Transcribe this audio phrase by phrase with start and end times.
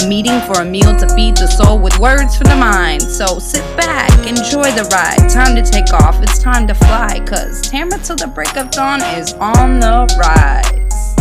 [0.00, 3.02] A meeting for a meal to feed the soul with words for the mind.
[3.02, 5.28] So sit back, enjoy the ride.
[5.28, 7.20] Time to take off, it's time to fly.
[7.26, 11.14] Cause Tamara till the break of dawn is on the rise.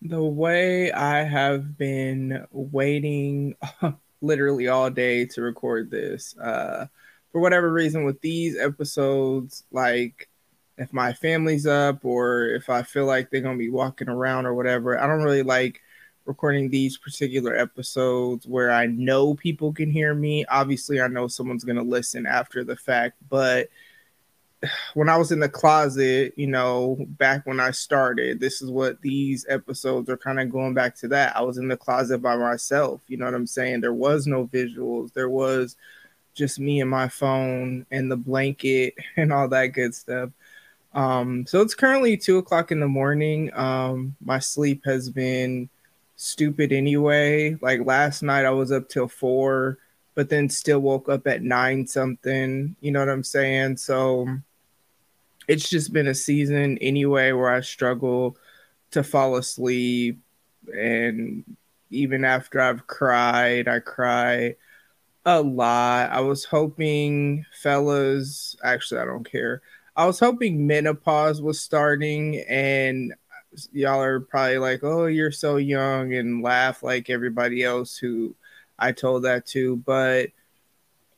[0.00, 3.56] The way I have been waiting
[4.22, 6.86] literally all day to record this, uh,
[7.32, 10.30] for whatever reason, with these episodes, like
[10.78, 14.54] if my family's up or if I feel like they're gonna be walking around or
[14.54, 14.98] whatever.
[14.98, 15.80] I don't really like
[16.26, 20.44] recording these particular episodes where I know people can hear me.
[20.46, 23.68] Obviously, I know someone's gonna listen after the fact, but
[24.94, 29.00] when I was in the closet, you know, back when I started, this is what
[29.00, 31.36] these episodes are kind of going back to that.
[31.36, 33.80] I was in the closet by myself, you know what I'm saying?
[33.80, 35.76] There was no visuals, there was
[36.34, 40.30] just me and my phone and the blanket and all that good stuff.
[40.94, 43.52] Um, so it's currently two o'clock in the morning.
[43.54, 45.68] Um, my sleep has been
[46.16, 47.56] stupid anyway.
[47.60, 49.78] Like last night, I was up till four,
[50.14, 52.76] but then still woke up at nine something.
[52.80, 53.78] You know what I'm saying?
[53.78, 54.28] So
[55.48, 58.36] it's just been a season anyway where I struggle
[58.92, 60.20] to fall asleep.
[60.72, 61.44] And
[61.90, 64.54] even after I've cried, I cry
[65.26, 66.10] a lot.
[66.10, 69.62] I was hoping, fellas, actually, I don't care.
[69.96, 73.14] I was hoping menopause was starting, and
[73.72, 78.34] y'all are probably like, "Oh, you're so young," and laugh like everybody else who
[78.78, 79.76] I told that to.
[79.76, 80.30] But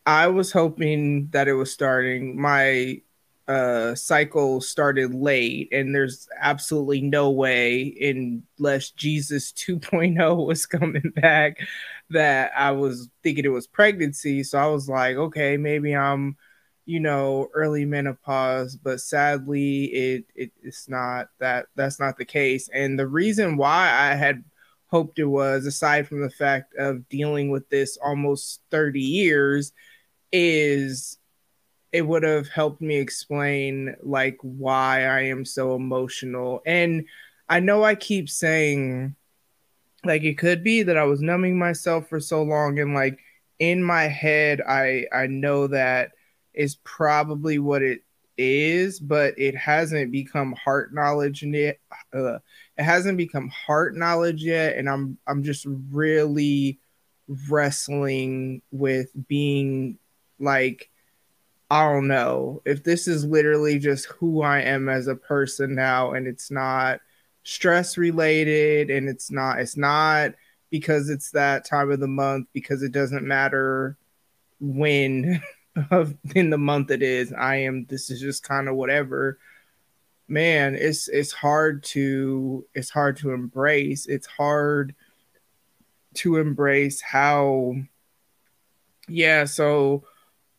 [0.06, 2.40] I was hoping that it was starting.
[2.40, 3.00] My
[3.48, 7.94] uh, cycle started late, and there's absolutely no way,
[8.58, 11.58] unless Jesus 2.0 was coming back,
[12.10, 14.42] that I was thinking it was pregnancy.
[14.42, 16.36] So I was like, okay, maybe I'm
[16.86, 22.68] you know early menopause but sadly it, it it's not that that's not the case.
[22.72, 24.42] And the reason why i had
[24.86, 29.72] hoped it was aside from the fact of dealing with this almost 30 years
[30.32, 31.18] is
[31.92, 36.62] it would have helped me explain like why i am so emotional.
[36.64, 37.06] And
[37.48, 39.14] i know i keep saying
[40.04, 43.18] like it could be that i was numbing myself for so long and like
[43.58, 46.12] in my head i i know that
[46.56, 48.02] is probably what it
[48.38, 51.78] is, but it hasn't become heart knowledge yet.
[52.12, 52.38] Uh,
[52.76, 56.78] it hasn't become heart knowledge yet, and I'm I'm just really
[57.48, 59.98] wrestling with being
[60.38, 60.90] like
[61.70, 66.12] I don't know if this is literally just who I am as a person now,
[66.12, 67.00] and it's not
[67.42, 70.32] stress related, and it's not it's not
[70.70, 73.96] because it's that time of the month because it doesn't matter
[74.60, 75.42] when
[75.90, 77.32] of in the month it is.
[77.32, 79.38] I am this is just kind of whatever.
[80.28, 84.06] Man, it's it's hard to it's hard to embrace.
[84.06, 84.94] It's hard
[86.14, 87.74] to embrace how
[89.08, 90.04] yeah, so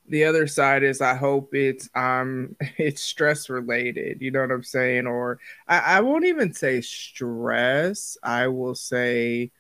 [0.10, 4.64] the other side is I hope it's um it's stress related, you know what I'm
[4.64, 5.08] saying?
[5.08, 8.18] Or I, I won't even say stress.
[8.24, 9.52] I will say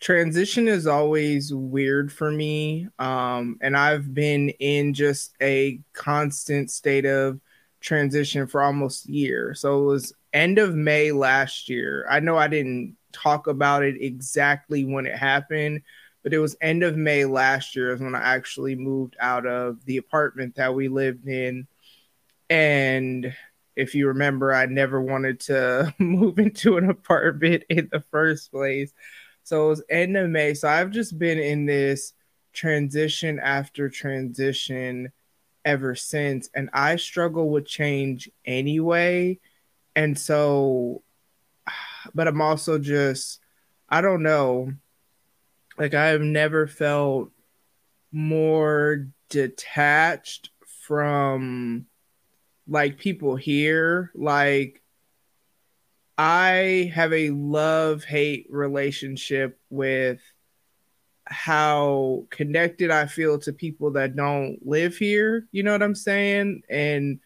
[0.00, 7.04] transition is always weird for me um, and i've been in just a constant state
[7.04, 7.38] of
[7.80, 9.54] transition for almost a year.
[9.54, 12.06] So it was end of may last year.
[12.08, 15.82] I know i didn't talk about it exactly when it happened
[16.22, 19.84] but it was end of may last year is when i actually moved out of
[19.86, 21.66] the apartment that we lived in.
[22.48, 23.34] And
[23.74, 28.92] if you remember i never wanted to move into an apartment in the first place
[29.44, 30.54] so it was end of May.
[30.54, 32.12] So I've just been in this
[32.52, 35.12] transition after transition
[35.64, 36.48] ever since.
[36.54, 39.38] And I struggle with change anyway.
[39.96, 41.02] And so,
[42.14, 43.40] but I'm also just,
[43.88, 44.72] I don't know.
[45.78, 47.30] Like I have never felt
[48.12, 50.50] more detached
[50.86, 51.86] from
[52.68, 54.10] like people here.
[54.14, 54.79] Like
[56.22, 60.20] I have a love hate relationship with
[61.24, 65.46] how connected I feel to people that don't live here.
[65.52, 66.62] You know what I'm saying?
[66.68, 67.20] And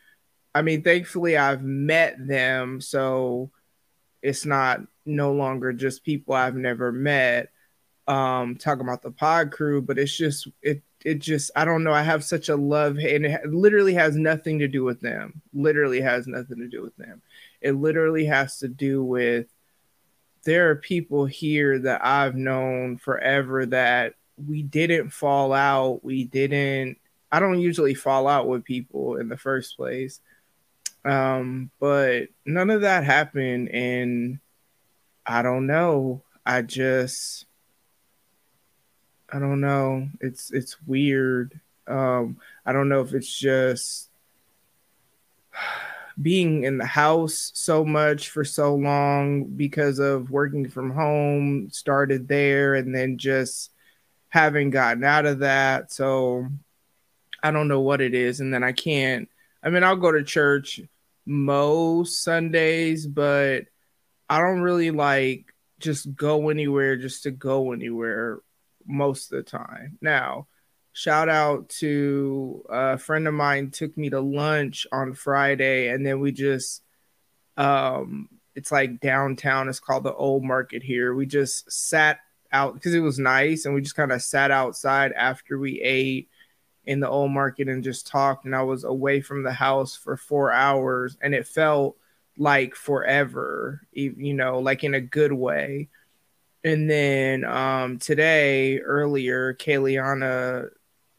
[0.55, 2.81] I mean, thankfully, I've met them.
[2.81, 3.51] So
[4.23, 7.51] it's not no longer just people I've never met.
[8.09, 11.93] um talking about the pod crew, but it's just it it just I don't know.
[11.93, 15.43] I have such a love and it literally has nothing to do with them.
[15.55, 17.23] Literally has nothing to do with them.
[17.65, 19.47] It literally has to do with
[20.45, 26.05] there are people here that I've known forever that we didn't fall out.
[26.05, 26.99] We didn't
[27.33, 30.21] I don't usually fall out with people in the first place.
[31.07, 34.39] Um, but none of that happened and
[35.27, 36.23] I don't know.
[36.45, 37.47] I just
[39.33, 40.09] I don't know.
[40.21, 41.59] It's it's weird.
[41.87, 44.11] Um, I don't know if it's just
[46.21, 52.29] being in the house so much for so long because of working from home started
[52.29, 53.71] there and then just
[54.29, 55.93] having gotten out of that.
[55.93, 56.47] So
[57.43, 58.41] I don't know what it is.
[58.41, 59.29] And then I can't,
[59.63, 60.81] I mean, I'll go to church
[61.27, 63.65] most Sundays, but
[64.29, 68.41] I don't really like just go anywhere just to go anywhere
[68.87, 69.99] most of the time.
[70.01, 70.47] Now,
[70.95, 76.21] shout out to a friend of mine took me to lunch on Friday and then
[76.21, 76.83] we just
[77.57, 81.13] um it's like downtown it's called the old market here.
[81.13, 82.21] We just sat
[82.53, 86.29] out because it was nice and we just kind of sat outside after we ate
[86.87, 90.17] in the old market and just talked and I was away from the house for
[90.17, 91.97] 4 hours and it felt
[92.39, 95.89] like forever you know like in a good way.
[96.63, 100.71] And then um, today, earlier, Kayliana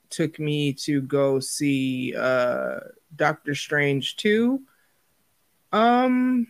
[0.09, 2.79] took me to go see uh,
[3.15, 4.61] Doctor Strange 2.
[5.71, 6.47] Um,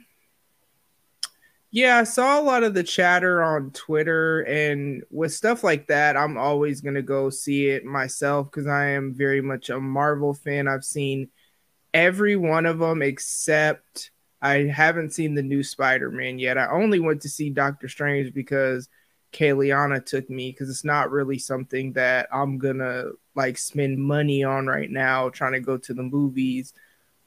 [1.71, 6.15] yeah, I saw a lot of the chatter on Twitter, and with stuff like that,
[6.15, 10.33] I'm always going to go see it myself because I am very much a Marvel
[10.33, 10.67] fan.
[10.67, 11.29] I've seen
[11.93, 14.11] every one of them except
[14.41, 16.57] I haven't seen the new Spider Man yet.
[16.57, 18.87] I only went to see Doctor Strange because
[19.33, 24.67] Kayliana took me because it's not really something that I'm gonna like spend money on
[24.67, 26.73] right now trying to go to the movies.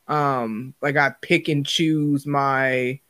[0.06, 3.00] Um, like I pick and choose my,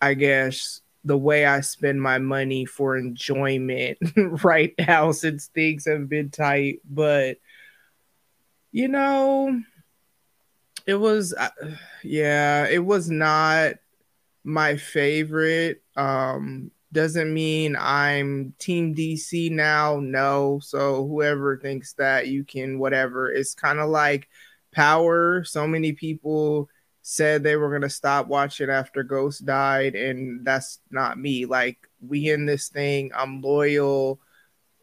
[0.00, 3.98] I guess, the way I spend my money for enjoyment
[4.44, 6.80] right now since things have been tight.
[6.88, 7.38] But
[8.72, 9.60] you know,
[10.86, 11.48] it was uh,
[12.02, 13.74] yeah it was not
[14.44, 20.60] my favorite um doesn't mean i'm team dc now no.
[20.62, 23.30] So whoever thinks that you can whatever.
[23.30, 24.28] It's kind of like
[24.72, 25.44] power.
[25.44, 26.68] So many people
[27.02, 31.44] said they were going to stop watching after ghost died and that's not me.
[31.44, 33.10] Like we in this thing.
[33.14, 34.20] I'm loyal.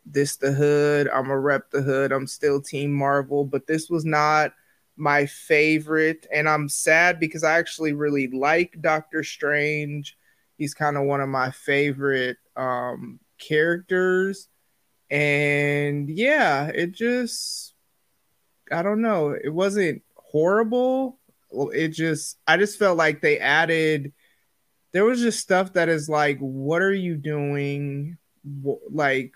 [0.05, 1.09] This the hood.
[1.09, 2.11] I'm a rep the hood.
[2.11, 3.45] I'm still team marvel.
[3.45, 4.53] But this was not
[4.97, 6.27] my favorite.
[6.31, 10.17] And I'm sad because I actually really like Doctor Strange.
[10.61, 14.47] He's kind of one of my favorite um, characters.
[15.09, 17.73] And yeah, it just,
[18.71, 19.31] I don't know.
[19.31, 21.17] It wasn't horrible.
[21.51, 24.13] It just, I just felt like they added,
[24.91, 28.19] there was just stuff that is like, what are you doing?
[28.87, 29.33] Like,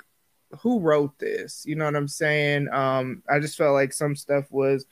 [0.60, 1.64] who wrote this?
[1.66, 2.70] You know what I'm saying?
[2.72, 4.86] Um, I just felt like some stuff was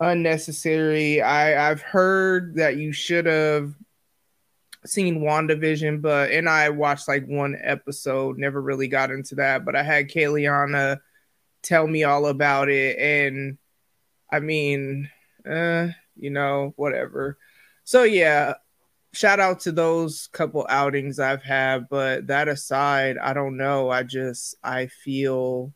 [0.00, 1.20] unnecessary.
[1.20, 3.74] I I've heard that you should have
[4.86, 9.76] seen WandaVision, but and I watched like one episode, never really got into that, but
[9.76, 11.00] I had Kayliana
[11.62, 13.58] tell me all about it and
[14.30, 15.10] I mean,
[15.48, 17.38] uh, you know, whatever.
[17.84, 18.54] So yeah,
[19.12, 23.90] shout out to those couple outings I've had, but that aside, I don't know.
[23.90, 25.72] I just I feel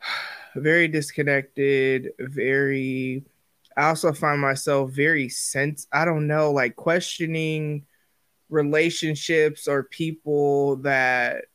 [0.54, 3.24] very disconnected, very
[3.76, 7.86] I also find myself very sense I don't know, like questioning
[8.48, 11.46] relationships or people that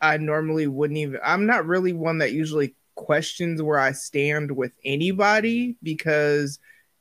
[0.00, 4.72] I normally wouldn't even I'm not really one that usually questions where I stand with
[4.84, 6.58] anybody because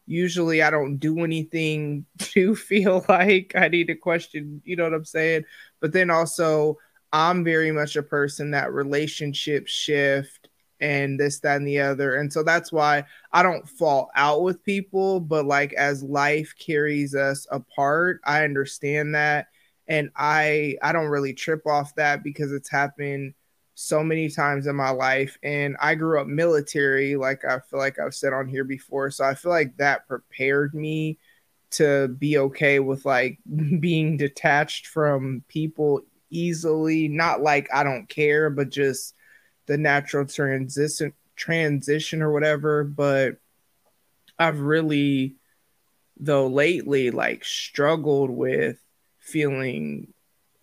[0.08, 4.94] usually I don't do anything to feel like I need to question, you know what
[4.94, 5.46] I'm saying?
[5.80, 6.78] But then also
[7.12, 10.50] I'm very much a person that relationship shift
[10.86, 12.16] and this, that, and the other.
[12.16, 17.16] And so that's why I don't fall out with people, but like as life carries
[17.16, 19.48] us apart, I understand that.
[19.88, 23.34] And I I don't really trip off that because it's happened
[23.74, 25.38] so many times in my life.
[25.44, 29.10] And I grew up military, like I feel like I've said on here before.
[29.12, 31.18] So I feel like that prepared me
[31.72, 33.40] to be okay with like
[33.80, 37.08] being detached from people easily.
[37.08, 39.16] Not like I don't care, but just
[39.68, 43.38] the natural transition transition or whatever but
[44.40, 45.36] i've really
[46.18, 48.78] though lately like struggled with
[49.20, 50.14] feeling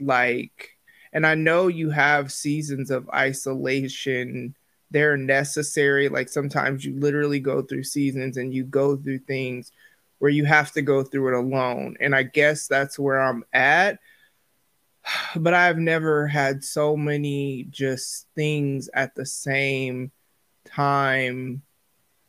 [0.00, 0.70] like
[1.12, 4.56] And I know you have seasons of isolation.
[4.90, 6.08] They're necessary.
[6.08, 9.72] Like sometimes you literally go through seasons and you go through things
[10.18, 11.96] where you have to go through it alone.
[12.00, 13.98] And I guess that's where I'm at.
[15.36, 20.12] But I've never had so many just things at the same
[20.64, 21.62] time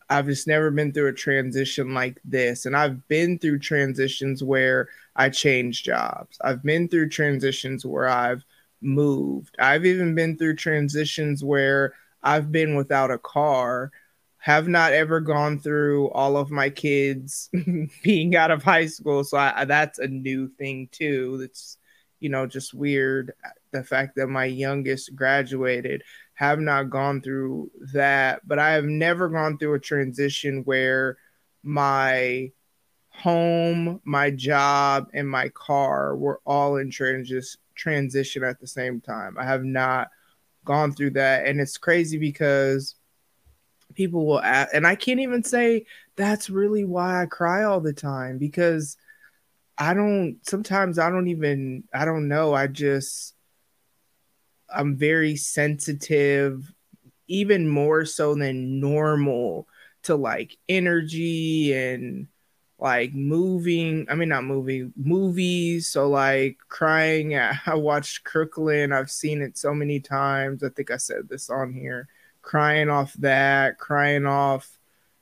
[0.09, 2.65] I've just never been through a transition like this.
[2.65, 6.37] And I've been through transitions where I changed jobs.
[6.41, 8.43] I've been through transitions where I've
[8.81, 9.55] moved.
[9.59, 13.91] I've even been through transitions where I've been without a car.
[14.37, 17.49] Have not ever gone through all of my kids
[18.03, 19.23] being out of high school.
[19.23, 21.37] So I, that's a new thing too.
[21.39, 21.77] That's,
[22.23, 23.33] you know, just weird.
[23.71, 26.03] The fact that my youngest graduated
[26.35, 31.17] have not gone through that, but I have never gone through a transition where
[31.63, 32.49] my
[33.09, 39.35] home, my job, and my car were all in trans- transition at the same time.
[39.37, 40.07] I have not
[40.63, 41.45] gone through that.
[41.45, 42.95] And it's crazy because
[43.95, 47.91] people will ask, and I can't even say that's really why I cry all the
[47.91, 48.95] time because
[49.77, 52.53] I don't, sometimes I don't even, I don't know.
[52.53, 53.35] I just,
[54.73, 56.71] I'm very sensitive,
[57.27, 59.67] even more so than normal
[60.03, 62.27] to like energy and
[62.79, 64.05] like moving.
[64.09, 65.87] I mean, not moving, movies.
[65.87, 67.35] So like crying.
[67.37, 68.91] I watched Crooklyn.
[68.91, 70.63] I've seen it so many times.
[70.63, 72.07] I think I said this on here.
[72.41, 74.77] Crying off that, crying off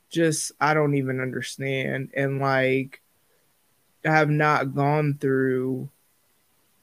[0.09, 2.11] just I don't even understand.
[2.15, 3.01] And like
[4.03, 5.89] have not gone through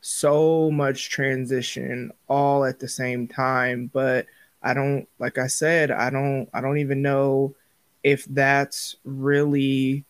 [0.00, 4.26] so much transition all at the same time but
[4.62, 7.54] i don't like i said i don't i don't even know
[8.04, 10.04] if that's really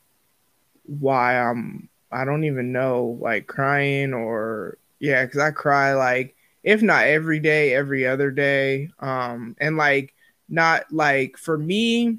[0.84, 6.82] why i'm i don't even know like crying or yeah because i cry like if
[6.82, 10.14] not every day every other day um and like
[10.48, 12.18] not like for me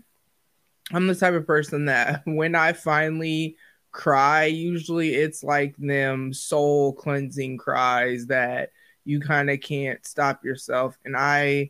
[0.92, 3.56] i'm the type of person that when i finally
[4.00, 8.72] cry usually it's like them soul cleansing cries that
[9.04, 10.98] you kind of can't stop yourself.
[11.04, 11.70] And i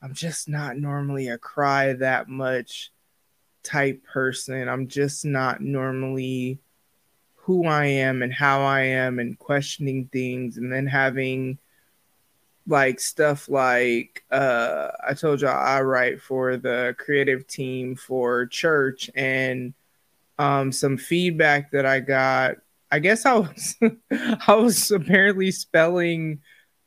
[0.00, 2.92] i'm just not normally a cry that much
[3.62, 4.70] type person.
[4.70, 6.60] I'm just not normally
[7.34, 11.58] who i am and how i am and questioning things and then having
[12.66, 19.10] like stuff like uh i told y'all i write for the creative team for church
[19.14, 19.74] and
[20.38, 22.56] um, some feedback that I got.
[22.90, 23.76] I guess I was
[24.46, 26.40] I was apparently spelling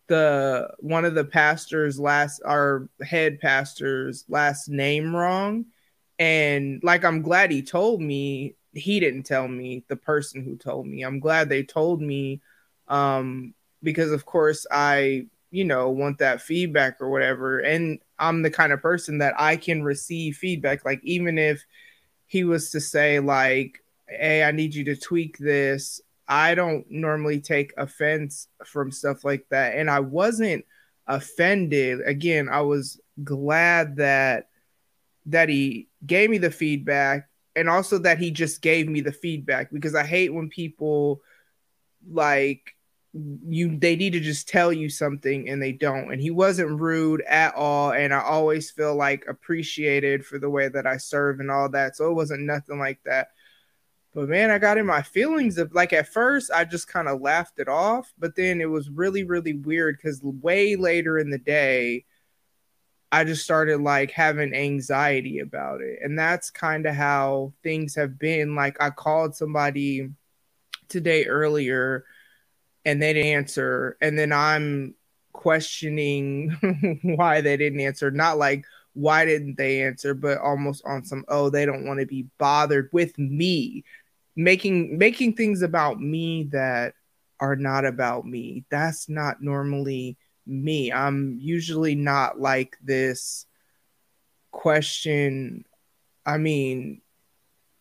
[0.07, 5.65] the one of the pastors last our head pastor's last name wrong.
[6.17, 10.87] And like I'm glad he told me, he didn't tell me, the person who told
[10.87, 11.03] me.
[11.03, 12.41] I'm glad they told me
[12.87, 13.53] um
[13.83, 17.59] because of course I, you know, want that feedback or whatever.
[17.59, 21.63] And I'm the kind of person that I can receive feedback like even if
[22.29, 25.99] he was to say like hey i need you to tweak this.
[26.31, 29.75] I don't normally take offense from stuff like that.
[29.75, 30.63] And i wasn't
[31.07, 32.01] offended.
[32.05, 34.47] Again i was glad that
[35.25, 39.69] that he gave me the feedback and also that he just gave me the feedback
[39.71, 41.21] because i hate when people
[42.09, 42.75] like
[43.13, 46.11] you they need to just tell you something and they don't.
[46.11, 47.91] And he wasn't rude at all.
[47.91, 51.95] And i always feel like appreciated for the way that i serve and all that.
[51.95, 53.29] So it wasn't nothing like that.
[54.13, 57.21] But man i got in my feelings of like at first i just kind of
[57.21, 58.13] laughed it off.
[58.19, 62.05] But then it was really really weird because way later in the day
[63.11, 65.99] i just started like having anxiety about it.
[66.03, 68.53] And that's kind of how things have been.
[68.53, 70.09] Like i called somebody
[70.89, 72.05] today earlier
[72.89, 73.97] and they didn't answer.
[74.01, 74.95] And then i'm
[75.33, 76.49] questioning
[77.03, 78.11] why they didn't answer.
[78.11, 82.05] Not like why didn't they answer but almost on some oh they don't want to
[82.05, 83.83] be bothered with me.
[84.35, 86.93] Making making things about me that
[87.39, 88.65] are not about me.
[88.69, 90.91] That's not normally me.
[90.91, 93.45] I'm usually not like this
[94.51, 95.63] question
[96.25, 97.01] i mean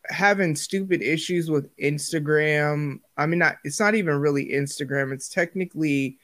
[0.08, 3.00] having stupid issues with Instagram.
[3.16, 5.12] I mean, not it's not even really Instagram.
[5.12, 6.18] It's technically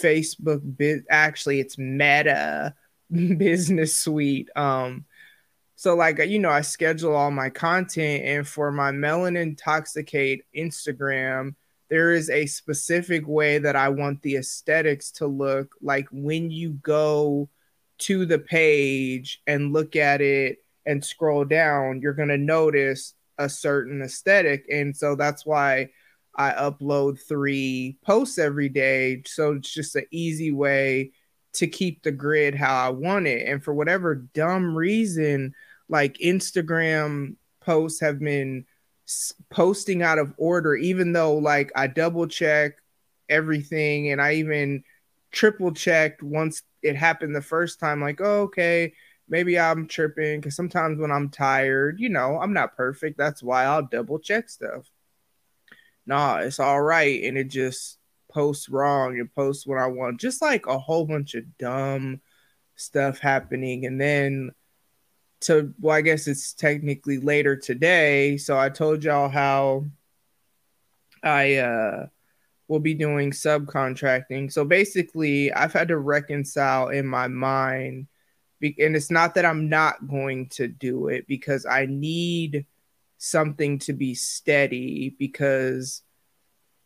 [0.00, 0.60] Facebook.
[0.76, 2.74] Bit actually, it's Meta
[3.10, 4.48] Business Suite.
[4.56, 5.04] Um,
[5.76, 11.54] so like you know, I schedule all my content, and for my Melanin Intoxicate Instagram,
[11.88, 16.70] there is a specific way that I want the aesthetics to look like when you
[16.82, 17.48] go
[17.98, 23.48] to the page and look at it and scroll down, you're going to notice a
[23.48, 25.88] certain aesthetic and so that's why
[26.36, 29.22] I upload three posts every day.
[29.24, 31.12] So it's just an easy way
[31.54, 33.48] to keep the grid how I want it.
[33.48, 35.54] And for whatever dumb reason,
[35.88, 38.66] like Instagram posts have been
[39.50, 42.74] posting out of order, even though like I double check
[43.28, 44.84] everything and I even
[45.32, 48.92] triple checked once it happened the first time, like, oh, okay,
[49.28, 53.18] maybe I'm tripping because sometimes when I'm tired, you know, I'm not perfect.
[53.18, 54.90] That's why I'll double check stuff.
[56.06, 57.22] Nah, it's all right.
[57.24, 57.98] And it just
[58.30, 60.20] posts wrong and posts what I want.
[60.20, 62.20] Just like a whole bunch of dumb
[62.76, 63.86] stuff happening.
[63.86, 64.52] And then
[65.42, 68.36] to well, I guess it's technically later today.
[68.36, 69.86] So I told y'all how
[71.22, 72.06] I uh
[72.68, 74.52] will be doing subcontracting.
[74.52, 78.08] So basically, I've had to reconcile in my mind
[78.62, 82.66] and it's not that I'm not going to do it because I need
[83.18, 86.02] something to be steady because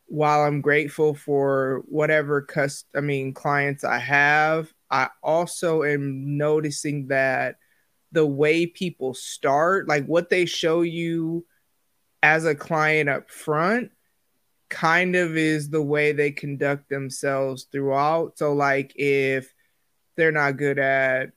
[0.07, 7.07] while I'm grateful for whatever cust I mean clients I have, I also am noticing
[7.07, 7.55] that
[8.11, 11.45] the way people start, like what they show you
[12.21, 13.91] as a client up front,
[14.69, 18.37] kind of is the way they conduct themselves throughout.
[18.37, 19.53] So like if
[20.17, 21.31] they're not good at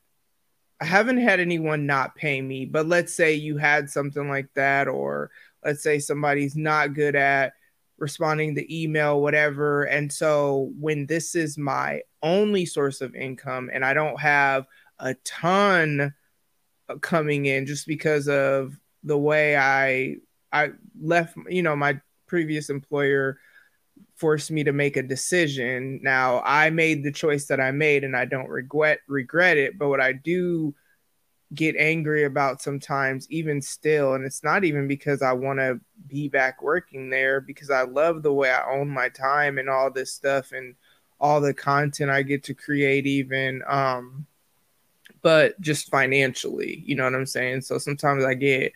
[0.85, 4.87] I haven't had anyone not pay me, but let's say you had something like that,
[4.87, 5.31] or
[5.65, 7.55] let's say somebody's not good at
[7.97, 9.85] responding to email, whatever.
[9.85, 14.67] And so when this is my only source of income and I don't have
[14.99, 16.13] a ton
[16.91, 20.17] uh, coming in just because of the way I
[20.53, 23.39] I left, you know, my previous employer
[24.25, 26.01] forced me to make a decision.
[26.03, 29.91] Now I made the choice that I made and I don't regret regret it, but
[29.91, 30.75] what I do
[31.53, 36.29] get angry about sometimes even still and it's not even because I want to be
[36.29, 40.11] back working there because I love the way I own my time and all this
[40.11, 40.75] stuff and
[41.21, 44.27] all the content I get to create even um
[45.21, 47.61] but just financially, you know what I'm saying?
[47.61, 48.73] So sometimes I get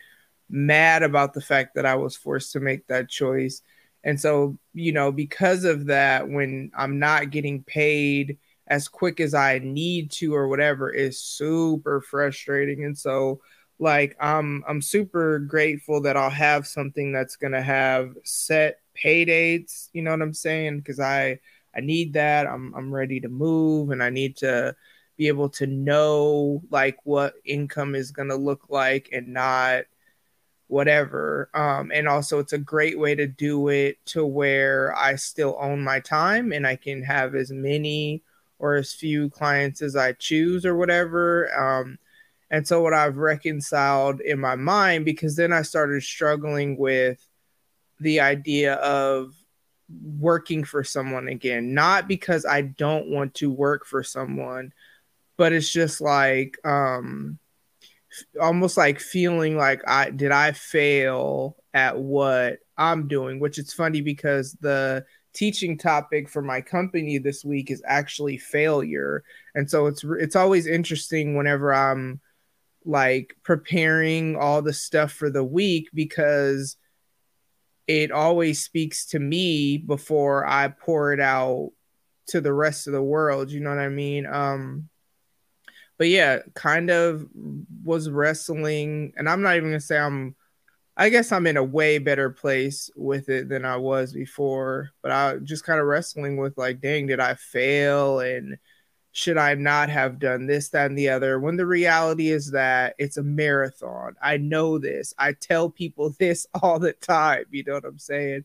[0.47, 3.63] mad about the fact that I was forced to make that choice
[4.03, 9.33] and so, you know, because of that, when I'm not getting paid as quick as
[9.33, 12.85] I need to or whatever is super frustrating.
[12.85, 13.41] And so,
[13.79, 19.89] like, I'm I'm super grateful that I'll have something that's gonna have set pay dates.
[19.93, 20.79] You know what I'm saying?
[20.79, 21.39] Because I
[21.75, 22.47] I need that.
[22.47, 24.75] I'm I'm ready to move, and I need to
[25.17, 29.83] be able to know like what income is gonna look like and not
[30.69, 31.49] whatever.
[31.53, 35.83] Um, and also, it's a great way to do it to where I still own
[35.83, 38.23] my time and I can have as many
[38.59, 41.49] or as few clients as I choose or whatever.
[41.59, 41.97] Um,
[42.51, 47.23] and so, what I've reconciled in my mind, because then I started struggling with
[47.99, 49.33] the idea of
[50.19, 54.71] working for someone again, not because I don't want to work for someone,
[55.35, 57.39] but it's just like, um,
[58.41, 64.01] almost like feeling like I did I fail at what I'm doing, which it's funny
[64.01, 69.23] because the teaching topic for my company this week is actually failure.
[69.55, 72.19] And so it's it's always interesting whenever I'm
[72.85, 76.77] like preparing all the stuff for the week because
[77.87, 81.71] it always speaks to me before I pour it out
[82.27, 84.25] to the rest of the world, you know what I mean?
[84.25, 84.88] Um
[85.99, 87.27] but yeah, kind of
[87.83, 90.35] was wrestling, and I'm not even gonna say I'm.
[90.97, 95.11] I guess I'm in a way better place with it than I was before, but
[95.11, 98.19] I just kind of wrestling with like, dang, did I fail?
[98.19, 98.57] And
[99.13, 101.39] should I not have done this, that, and the other?
[101.39, 104.15] When the reality is that it's a marathon.
[104.21, 105.13] I know this.
[105.17, 107.45] I tell people this all the time.
[107.51, 108.43] You know what I'm saying?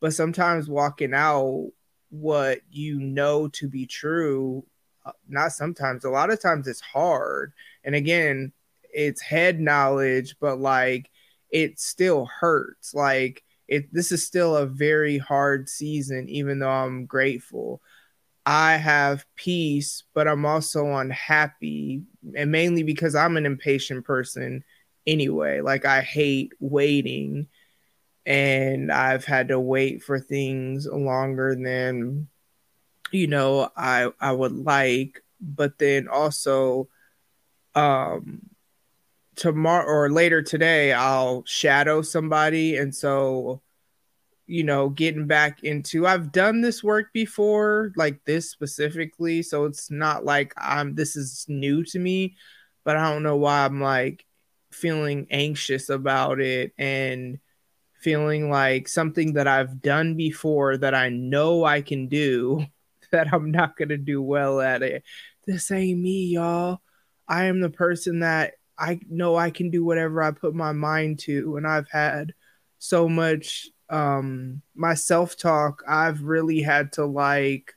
[0.00, 1.70] But sometimes walking out
[2.10, 4.64] what you know to be true
[5.28, 7.52] not sometimes a lot of times it's hard.
[7.84, 8.52] And again
[8.92, 11.10] it's head knowledge but like
[11.50, 12.94] it still hurts.
[12.94, 17.80] Like it this is still a very hard season even though i'm grateful.
[18.46, 22.02] I have peace but i'm also unhappy
[22.34, 24.64] and mainly because i'm an impatient person
[25.06, 25.60] anyway.
[25.60, 27.48] Like i hate waiting
[28.26, 32.28] and i've had to wait for things longer than
[33.12, 36.88] you know i i would like but then also
[37.74, 38.42] um
[39.36, 42.76] tomorrow or later today i'll shadow somebody.
[42.76, 43.62] And so
[44.46, 49.42] you know getting back into i've done this work before like this specifically.
[49.42, 52.36] So it's not like i'm this is new to me
[52.84, 54.26] but i don't know why i'm like
[54.72, 57.38] feeling anxious about it and
[58.00, 62.64] feeling like something that I've done before that I know I can do,
[63.12, 65.04] that I'm not going to do well at it.
[65.46, 66.80] This ain't me, y'all.
[67.28, 71.18] I am the person that I know I can do whatever I put my mind
[71.20, 71.56] to.
[71.56, 72.34] And I've had
[72.78, 77.74] so much, um, my self talk, I've really had to like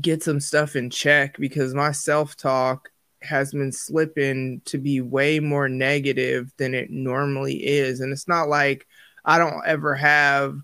[0.00, 2.90] get some stuff in check because my self talk
[3.22, 8.00] has been slipping to be way more negative than it normally is.
[8.00, 8.86] And it's not like
[9.24, 10.58] I don't ever have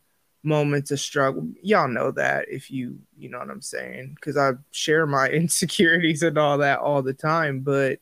[0.47, 1.49] moments of struggle.
[1.63, 6.23] Y'all know that if you, you know what I'm saying, because I share my insecurities
[6.23, 7.61] and all that all the time.
[7.61, 7.99] But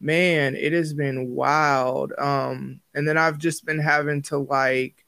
[0.00, 2.12] man, it has been wild.
[2.16, 5.04] Um, and then I've just been having to like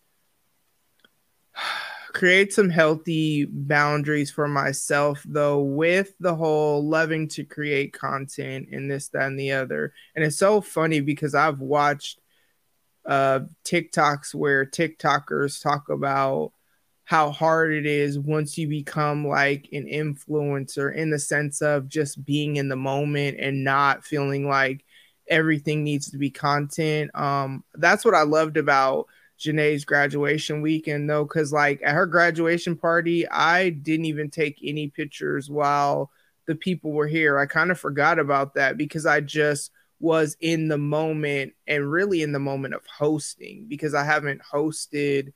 [2.12, 8.90] create some healthy boundaries for myself though with the whole loving to create content and
[8.90, 12.18] this that and the other and it's so funny because i've watched
[13.08, 16.52] uh tiktoks where tiktokers talk about
[17.04, 22.24] how hard it is once you become like an influencer in the sense of just
[22.24, 24.84] being in the moment and not feeling like
[25.26, 29.06] everything needs to be content um that's what i loved about
[29.38, 34.88] Janae's graduation weekend though, because like at her graduation party, I didn't even take any
[34.88, 36.10] pictures while
[36.46, 37.38] the people were here.
[37.38, 42.22] I kind of forgot about that because I just was in the moment and really
[42.22, 45.32] in the moment of hosting because I haven't hosted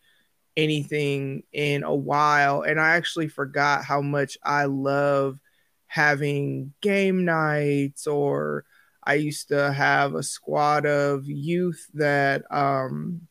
[0.56, 2.62] anything in a while.
[2.62, 5.38] And I actually forgot how much I love
[5.86, 8.64] having game nights or
[9.04, 13.22] I used to have a squad of youth that um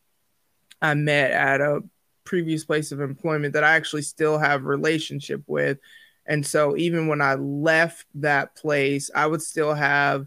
[0.80, 1.80] I met at a
[2.24, 5.78] previous place of employment that I actually still have relationship with.
[6.26, 10.26] And so even when I left that place, I would still have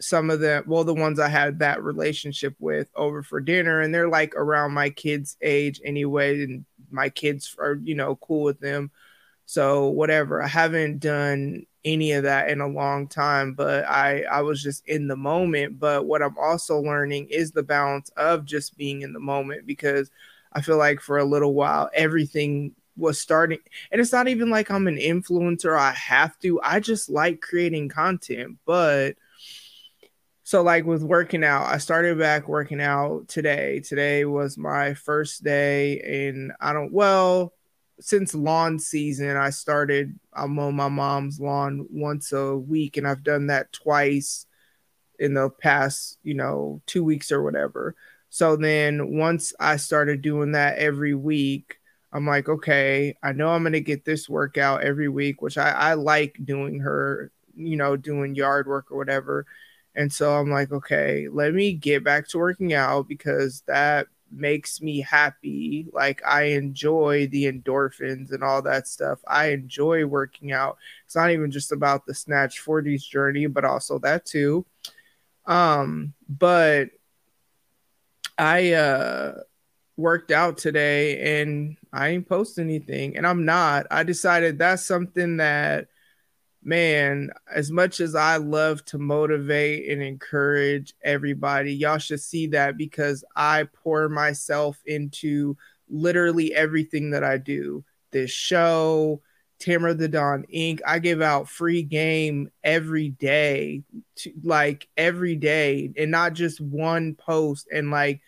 [0.00, 3.94] some of the well the ones I had that relationship with over for dinner and
[3.94, 8.60] they're like around my kids age anyway and my kids are you know cool with
[8.60, 8.90] them.
[9.46, 10.42] So whatever.
[10.42, 14.86] I haven't done any of that in a long time, but I I was just
[14.88, 15.78] in the moment.
[15.78, 20.10] But what I'm also learning is the balance of just being in the moment because
[20.52, 23.58] I feel like for a little while everything was starting
[23.92, 26.60] and it's not even like I'm an influencer I have to.
[26.62, 29.16] I just like creating content, but
[30.46, 33.80] so like with working out, I started back working out today.
[33.80, 37.52] Today was my first day and I don't well,
[37.98, 40.16] since lawn season, I started.
[40.32, 44.46] I mow my mom's lawn once a week, and I've done that twice
[45.18, 47.96] in the past, you know, two weeks or whatever.
[48.30, 51.80] So then once I started doing that every week,
[52.12, 55.94] I'm like, okay, I know I'm gonna get this workout every week, which I, I
[55.94, 59.44] like doing her, you know, doing yard work or whatever.
[59.96, 64.82] And so I'm like, okay, let me get back to working out because that makes
[64.82, 65.86] me happy.
[65.92, 69.20] Like I enjoy the endorphins and all that stuff.
[69.26, 70.76] I enjoy working out.
[71.06, 74.66] It's not even just about the snatch 40s journey, but also that too.
[75.46, 76.90] Um, but
[78.36, 79.40] I uh
[79.96, 83.86] worked out today and I didn't post anything and I'm not.
[83.90, 85.88] I decided that's something that
[86.66, 92.76] man, as much as I love to motivate and encourage everybody, y'all should see that
[92.76, 95.56] because I pour myself into
[95.88, 97.84] literally everything that I do.
[98.10, 99.22] This show,
[99.60, 100.80] Tamara the Don Inc.
[100.84, 103.84] I give out free game every day,
[104.16, 107.68] to, like every day, and not just one post.
[107.72, 108.20] And like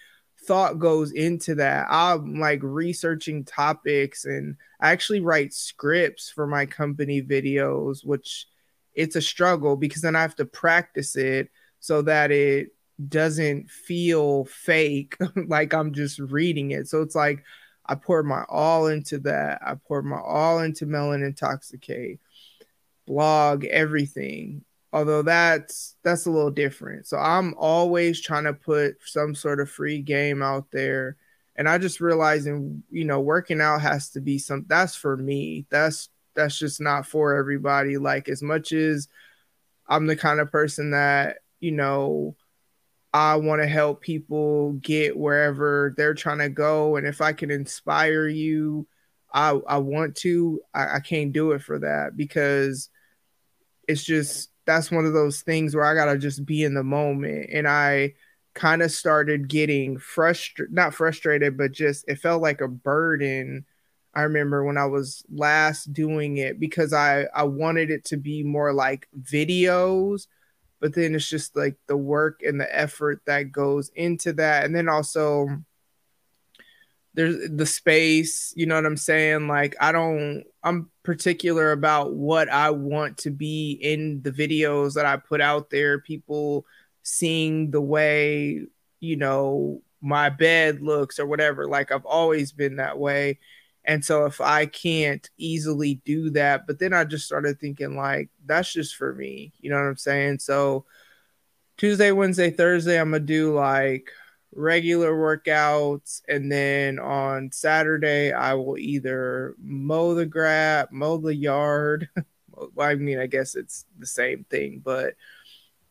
[0.48, 1.86] thought goes into that.
[1.90, 8.46] I'm like researching topics and I actually write scripts for my company videos, which
[8.94, 12.68] it's a struggle because then I have to practice it so that it
[13.08, 16.88] doesn't feel fake, like I'm just reading it.
[16.88, 17.44] So it's like
[17.84, 19.60] I pour my all into that.
[19.62, 22.20] I pour my all into Melanin Intoxicate,
[23.06, 27.06] blog, everything although that's that's a little different.
[27.06, 31.16] So i'm always trying to put some sort of free game out there.
[31.56, 35.66] And i just realizing you know working out has to be some that's for me.
[35.70, 37.98] That's that's just not for everybody.
[37.98, 39.08] Like as much as
[39.88, 42.36] i'm the kind of person that you know
[43.12, 47.50] i want to help people get wherever they're trying to go and if i can
[47.50, 48.86] inspire you
[49.32, 50.60] i i want to.
[50.74, 52.88] I, I can't do it for that because
[53.86, 57.50] it's just that's one of those things where I gotta just be in the moment.
[57.52, 58.14] And I
[58.54, 63.64] kind of started getting frustrated, not frustrated, but just it felt like a burden.
[64.14, 68.42] I remember when I was last doing it because I I wanted it to be
[68.42, 70.26] more like videos,
[70.80, 74.74] but then it's just like the work and the effort that goes into that, and
[74.76, 75.48] then also
[77.18, 79.48] there's the space, you know what I'm saying?
[79.48, 85.04] Like I don't I'm particular about what I want to be in the videos that
[85.04, 85.98] I put out there.
[85.98, 86.64] People
[87.02, 88.66] seeing the way,
[89.00, 91.66] you know, my bed looks or whatever.
[91.66, 93.40] Like I've always been that way.
[93.84, 98.30] And so if I can't easily do that, but then I just started thinking like
[98.46, 99.52] that's just for me.
[99.58, 100.38] You know what I'm saying?
[100.38, 100.84] So
[101.78, 104.08] Tuesday, Wednesday, Thursday, I'm gonna do like
[104.54, 112.08] regular workouts and then on saturday i will either mow the grass mow the yard.
[112.80, 115.14] I mean i guess it's the same thing but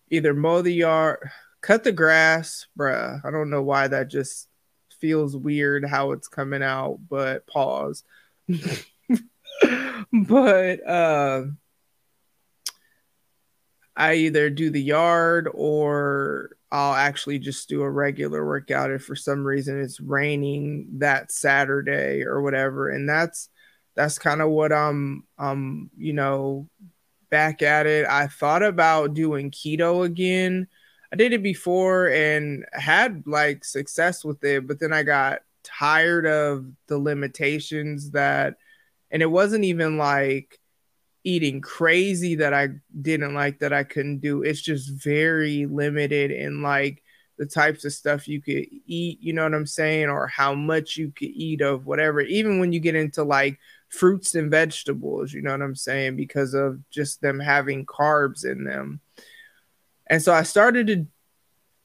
[0.10, 1.30] either mow the yard
[1.62, 3.22] cut the grass bruh.
[3.24, 4.50] I don't know why that just
[5.00, 8.04] feels weird how it's coming out but pause.
[10.12, 11.46] But uh
[13.96, 19.16] i either do the yard or I'll actually just do a regular workout if for
[19.16, 22.90] some reason it's raining that Saturday or whatever.
[22.90, 23.50] And that's
[23.96, 26.70] that's kind of what I'm um you know
[27.30, 28.06] back at it.
[28.08, 30.68] I thought about doing keto again.
[31.12, 36.26] I did it before and had like success with it, but then I got tired
[36.26, 38.56] of the limitations that
[39.12, 40.60] and it wasn't even like
[41.28, 42.70] eating crazy that I
[43.02, 44.44] didn't like that I couldn't do.
[44.44, 47.04] It's just very limited in like
[47.38, 50.96] the types of stuff you could eat, you know what I'm saying, or how much
[50.96, 52.22] you could eat of whatever.
[52.22, 53.60] Even when you get into like
[53.90, 58.64] fruits and vegetables, you know what I'm saying, because of just them having carbs in
[58.64, 59.02] them.
[60.10, 61.08] And so I started to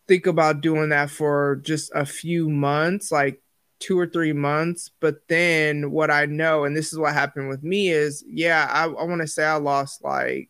[0.06, 3.41] think about doing that for just a few months, like
[3.82, 4.90] two or three months.
[5.00, 8.84] But then what I know, and this is what happened with me, is yeah, I,
[8.84, 10.48] I want to say I lost like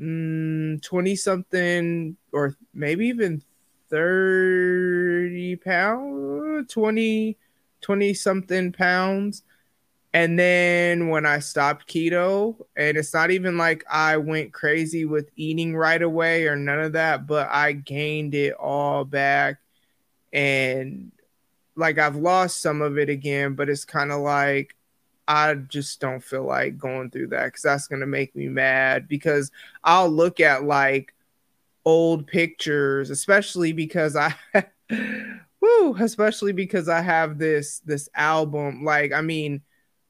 [0.00, 3.42] mm, 20 something or maybe even
[3.88, 7.36] 30 pounds, 20,
[7.80, 9.42] 20 something pounds.
[10.12, 15.28] And then when I stopped keto, and it's not even like I went crazy with
[15.36, 19.56] eating right away or none of that, but I gained it all back.
[20.32, 21.10] And
[21.76, 24.74] like I've lost some of it again, but it's kind of like
[25.26, 29.50] I just don't feel like going through that because that's gonna make me mad because
[29.82, 31.14] I'll look at like
[31.84, 34.34] old pictures, especially because I
[35.60, 38.84] woo, especially because I have this this album.
[38.84, 39.62] Like, I mean,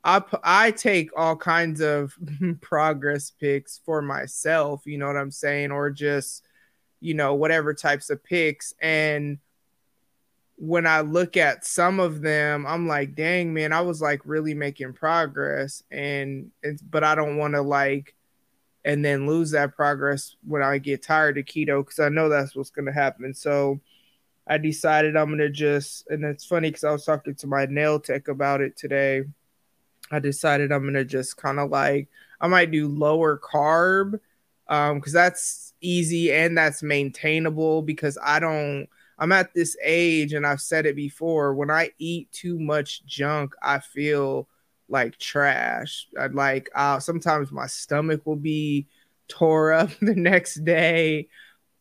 [0.03, 2.17] I I take all kinds of
[2.61, 6.45] progress pics for myself, you know what I'm saying, or just
[7.01, 9.39] you know whatever types of pics and
[10.57, 14.55] when I look at some of them, I'm like, dang, man, I was like really
[14.55, 15.83] making progress.
[15.91, 18.15] And it's, but I don't want to like,
[18.85, 22.55] and then lose that progress when I get tired of keto because I know that's
[22.55, 23.35] what's to happen.
[23.35, 23.81] So
[24.47, 27.99] I decided I'm to just, and it's funny because I was talking to my nail
[27.99, 29.25] tech about it today.
[30.11, 32.09] I decided I'm to just kind of like,
[32.41, 34.21] I might do lower carb
[34.67, 40.47] um because that's easy and that's maintainable because I don't I'm at this age, and
[40.47, 41.55] I've said it before.
[41.55, 44.49] When I eat too much junk, I feel
[44.89, 46.09] like trash.
[46.19, 48.87] I'd like uh, sometimes my stomach will be
[49.29, 51.29] tore up the next day,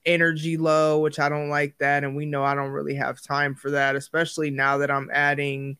[0.05, 3.55] energy low, which I don't like that, and we know I don't really have time
[3.55, 5.77] for that, especially now that I'm adding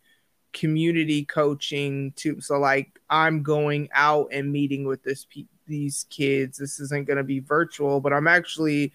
[0.54, 2.40] community coaching to.
[2.40, 5.26] So like I'm going out and meeting with this
[5.68, 6.58] these kids.
[6.58, 8.94] This isn't going to be virtual, but I'm actually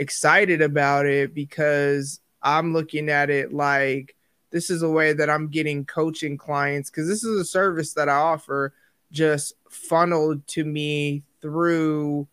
[0.00, 4.16] excited about it because I'm looking at it like
[4.50, 8.08] this is a way that I'm getting coaching clients because this is a service that
[8.08, 8.72] I offer
[9.12, 12.26] just funneled to me through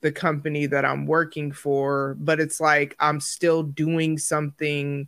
[0.00, 2.16] the company that I'm working for.
[2.18, 5.06] But it's like I'm still doing something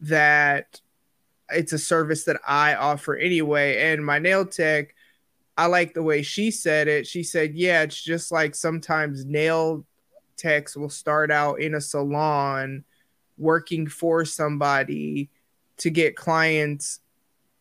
[0.00, 0.80] that
[1.48, 3.92] it's a service that I offer anyway.
[3.92, 4.96] And my nail tech,
[5.56, 7.06] I like the way she said it.
[7.06, 9.86] She said, Yeah, it's just like sometimes nail
[10.40, 12.84] techs will start out in a salon
[13.36, 15.30] working for somebody
[15.78, 17.00] to get clients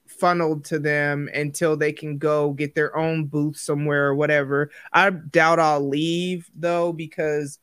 [0.07, 4.71] funneled to them until they can go get their own booth somewhere or whatever.
[4.91, 7.59] I doubt I'll leave though because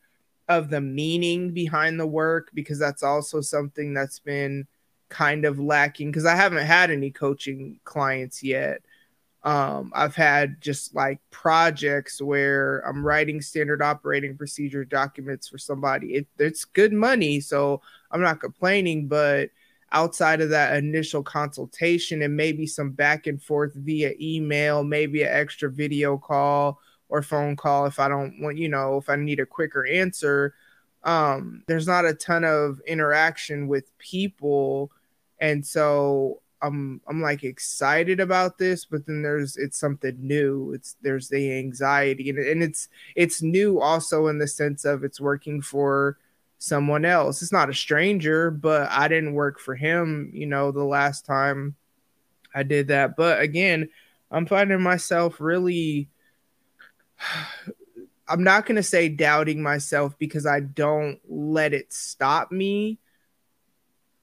[0.49, 4.67] of the meaning behind the work because that's also something that's been
[5.09, 8.83] kind of lacking because I haven't had any coaching clients yet.
[9.47, 16.15] Um, I've had just like projects where I'm writing standard operating procedure documents for somebody.
[16.15, 17.81] It, it's good money, so
[18.11, 19.07] I'm not complaining.
[19.07, 19.51] But
[19.93, 25.29] outside of that initial consultation and maybe some back and forth via email, maybe an
[25.31, 29.39] extra video call or phone call if I don't want, you know, if I need
[29.39, 30.55] a quicker answer.
[31.05, 34.91] Um, there's not a ton of interaction with people.
[35.41, 40.73] And so I'm I'm like excited about this, but then there's it's something new.
[40.73, 45.21] It's there's the anxiety and, and it's it's new also in the sense of it's
[45.21, 46.19] working for
[46.59, 47.43] someone else.
[47.43, 51.77] It's not a stranger, but I didn't work for him, you know, the last time
[52.55, 53.17] I did that.
[53.17, 53.91] But again,
[54.31, 56.09] I'm finding myself really
[58.29, 62.99] I'm not going to say doubting myself because I don't let it stop me.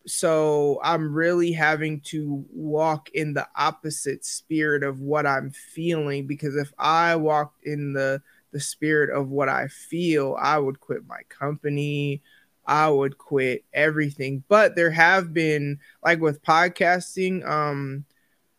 [0.05, 6.55] So I'm really having to walk in the opposite spirit of what I'm feeling because
[6.55, 11.21] if I walked in the the spirit of what I feel, I would quit my
[11.29, 12.21] company.
[12.65, 14.43] I would quit everything.
[14.47, 18.05] But there have been like with podcasting um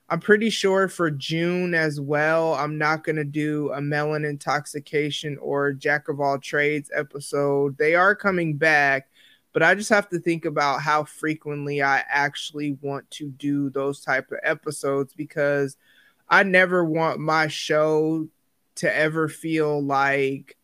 [0.09, 5.39] I'm pretty sure for June as well, I'm not going to do a Melanin Intoxicate
[5.41, 7.79] or jack of all trades episode.
[7.79, 9.09] They are coming back,
[9.55, 14.01] but I just have to think about how frequently I actually want to do those
[14.01, 15.77] type of episodes because
[16.29, 18.29] I never want my show
[18.77, 20.57] to ever feel like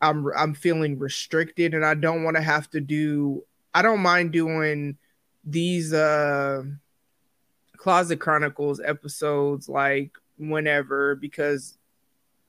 [0.00, 4.32] I'm I'm feeling restricted and I don't want to have to do I don't mind
[4.32, 4.98] doing
[5.44, 6.64] these uh
[7.76, 11.78] Closet Chronicles episodes like whenever because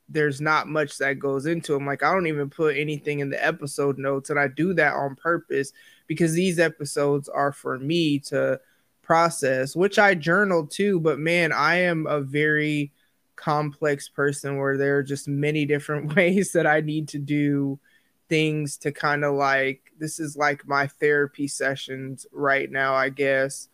[0.08, 1.86] there's not much that goes into them.
[1.86, 5.16] Like I don't even put anything in the episode notes, and I do that on
[5.16, 5.72] purpose
[6.08, 8.60] because these episodes are for me to
[9.02, 11.00] process, which I journal too.
[11.00, 12.92] But man, I am a very
[13.36, 17.80] complex person where there are just many different ways that I need to do
[18.28, 23.70] things to kind of like this is like my therapy sessions right now, I guess.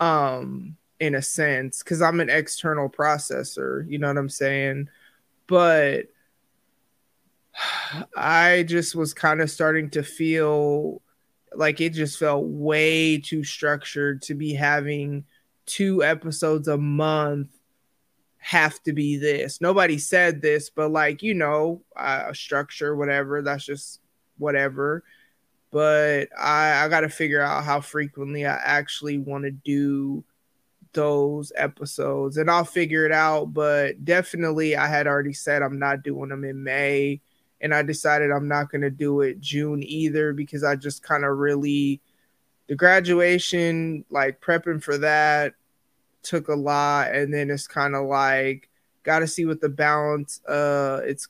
[0.00, 4.88] Um in a sense because I'm an external processor, you know what I'm saying?
[5.46, 6.06] But
[8.16, 11.02] I just was kind of starting to feel
[11.54, 15.24] like it just felt way too structured to be having
[15.66, 17.48] two episodes a month
[18.38, 19.60] have to be this.
[19.60, 24.00] Nobody said this, but like, you know, uh, structure, whatever, that's just
[24.38, 25.04] whatever.
[25.70, 30.24] But I, I got to figure out how frequently I actually want to do
[30.92, 33.52] those episodes and I'll figure it out.
[33.52, 37.20] But definitely, I had already said I'm not doing them in May.
[37.60, 41.24] And I decided I'm not going to do it June either because I just kind
[41.24, 42.00] of really,
[42.66, 45.54] the graduation, like prepping for that
[46.22, 47.14] took a lot.
[47.14, 48.68] And then it's kind of like,
[49.04, 51.28] got to see what the balance, uh, it's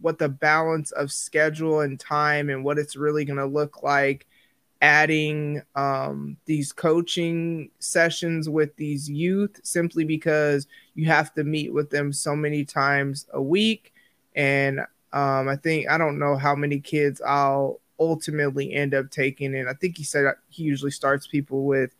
[0.00, 4.26] what the balance of schedule and time and what it's really going to look like
[4.82, 11.90] adding um, these coaching sessions with these youth simply because you have to meet with
[11.90, 13.92] them so many times a week.
[14.34, 14.80] And
[15.12, 19.54] um, I think, I don't know how many kids I'll ultimately end up taking.
[19.54, 21.94] And I think he said he usually starts people with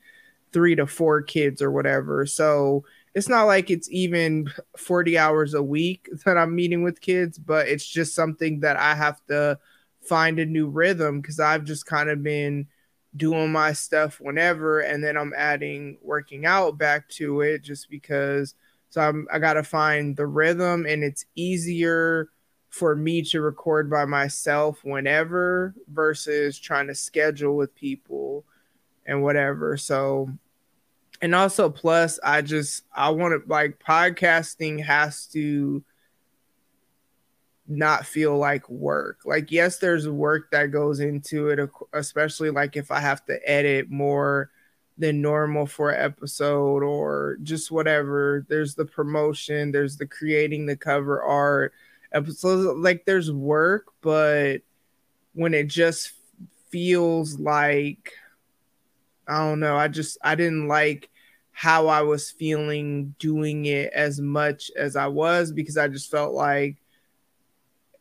[0.52, 2.26] three to four kids or whatever.
[2.26, 2.84] So
[3.14, 7.68] it's not like it's even 40 hours a week that I'm meeting with kids, but
[7.68, 9.58] it's just something that I have to
[10.08, 12.66] find a new rhythm because I've just kind of been
[13.16, 18.54] doing my stuff whenever and then I'm adding working out back to it just because
[18.90, 22.28] so I'm I got to find the rhythm and it's easier
[22.68, 28.44] for me to record by myself whenever versus trying to schedule with people
[29.06, 29.76] and whatever.
[29.76, 30.28] So
[31.22, 35.82] and also plus I just I want to like podcasting has to
[37.68, 39.20] not feel like work.
[39.24, 43.90] Like, yes, there's work that goes into it, especially like if I have to edit
[43.90, 44.50] more
[44.98, 48.46] than normal for an episode or just whatever.
[48.48, 51.72] There's the promotion, there's the creating the cover art
[52.12, 52.78] episodes.
[52.78, 54.58] Like, there's work, but
[55.34, 56.12] when it just
[56.70, 58.12] feels like,
[59.28, 61.10] I don't know, I just, I didn't like
[61.50, 66.34] how I was feeling doing it as much as I was because I just felt
[66.34, 66.76] like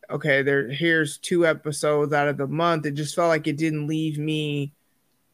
[0.10, 2.86] okay, there here's two episodes out of the month.
[2.86, 4.74] It just felt like it didn't leave me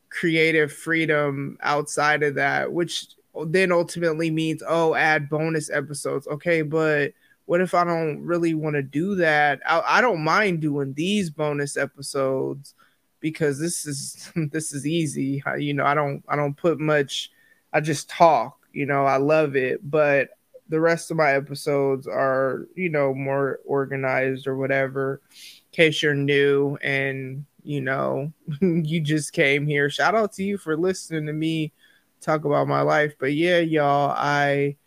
[0.10, 3.08] creative freedom outside of that, which
[3.46, 6.28] then ultimately means oh, add bonus episodes.
[6.28, 7.14] Okay, but
[7.46, 9.62] what if I don't really want to do that?
[9.66, 12.76] I, I don't mind doing these bonus episodes
[13.20, 15.42] because this is this is easy.
[15.46, 17.32] I, you know, I don't I don't put much.
[17.74, 18.58] I just talk.
[18.74, 20.30] You know, I love it, but
[20.72, 25.22] the rest of my episodes are, you know, more organized or whatever.
[25.32, 30.58] In case you're new and you know you just came here, shout out to you
[30.58, 31.74] for listening to me
[32.22, 33.14] talk about my life.
[33.20, 34.78] But yeah, y'all, I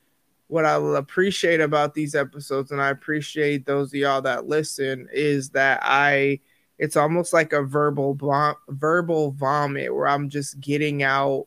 [0.49, 5.51] what I appreciate about these episodes, and I appreciate those of y'all that listen, is
[5.51, 6.41] that I
[6.79, 8.19] it's almost like a verbal
[8.69, 11.47] verbal vomit where I'm just getting out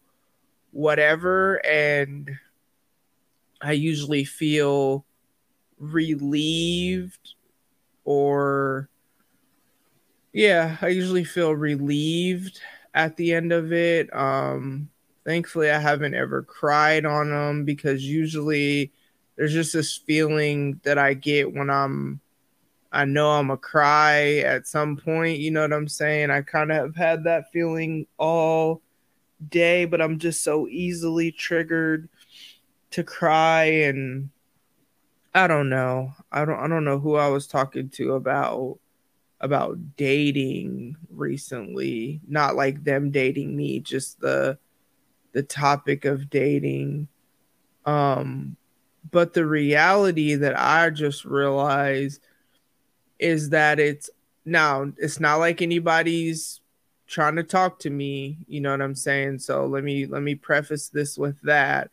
[0.71, 2.29] whatever and
[3.61, 5.05] I usually feel
[5.79, 7.35] relieved
[8.03, 8.89] or
[10.33, 12.61] yeah, I usually feel relieved
[12.93, 14.13] at the end of it.
[14.15, 14.89] Um
[15.25, 18.91] thankfully I haven't ever cried on them because usually
[19.35, 22.21] there's just this feeling that I get when I'm
[22.91, 26.31] I know I'm a cry at some point, you know what I'm saying?
[26.31, 28.81] I kind of have had that feeling all
[29.49, 32.09] day, but I'm just so easily triggered
[32.91, 34.29] to cry and
[35.33, 36.13] I don't know.
[36.31, 38.79] I don't I don't know who I was talking to about
[39.39, 42.21] about dating recently.
[42.27, 44.57] Not like them dating me, just the
[45.33, 47.07] the topic of dating.
[47.85, 48.57] Um
[49.11, 52.21] but the reality that I just realized
[53.19, 54.09] is that it's
[54.45, 56.61] now it's not like anybody's
[57.07, 59.39] trying to talk to me, you know what I'm saying?
[59.39, 61.89] So let me let me preface this with that.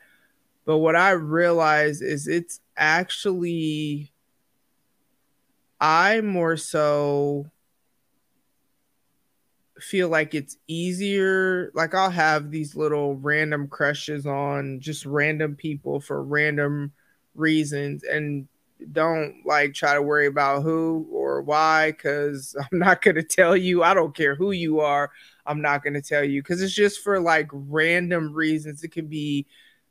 [0.65, 4.13] But what I realize is it's actually
[5.81, 7.51] I more so
[9.79, 16.01] feel like it's easier like I'll have these little random crushes on just random people
[16.01, 16.93] for random
[17.35, 18.49] reasons and
[18.93, 23.57] don't like try to worry about who or why because i'm not going to tell
[23.57, 23.83] you.
[23.83, 25.11] I don't care who you are.
[25.47, 28.83] I'm not going to tell you because it's just for like random reasons.
[28.83, 29.47] It can be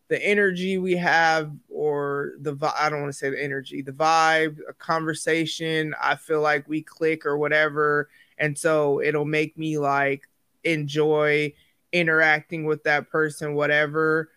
[0.09, 4.57] the energy we have or the i don't want to say the energy the vibe
[4.69, 10.27] a conversation i feel like we click or whatever and so it'll make me like
[10.63, 11.51] enjoy
[11.91, 14.29] interacting with that person whatever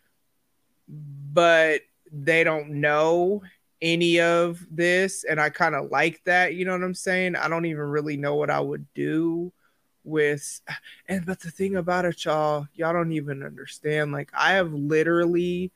[0.88, 1.80] but
[2.12, 3.42] they don't know
[3.82, 7.36] any of this and I kind of like that, you know what I'm saying?
[7.36, 9.52] I don't even really know what I would do
[10.06, 10.60] with
[11.08, 15.72] and but the thing about it y'all, y'all don't even understand like I have literally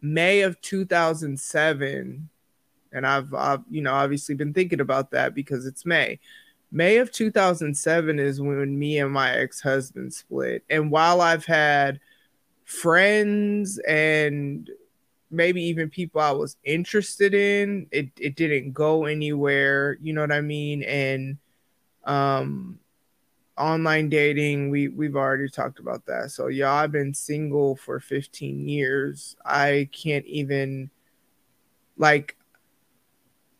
[0.00, 2.28] May of 2007
[2.92, 6.18] and I've, I've you know obviously been thinking about that because it's May.
[6.70, 10.64] May of 2007 is when me and my ex-husband split.
[10.70, 12.00] And while I've had
[12.64, 14.70] friends and
[15.30, 20.32] maybe even people I was interested in, it it didn't go anywhere, you know what
[20.32, 20.82] I mean?
[20.82, 21.38] And
[22.04, 22.78] um
[23.58, 26.30] online dating, we we've already talked about that.
[26.30, 29.36] So yeah, I've been single for 15 years.
[29.44, 30.90] I can't even
[31.96, 32.36] like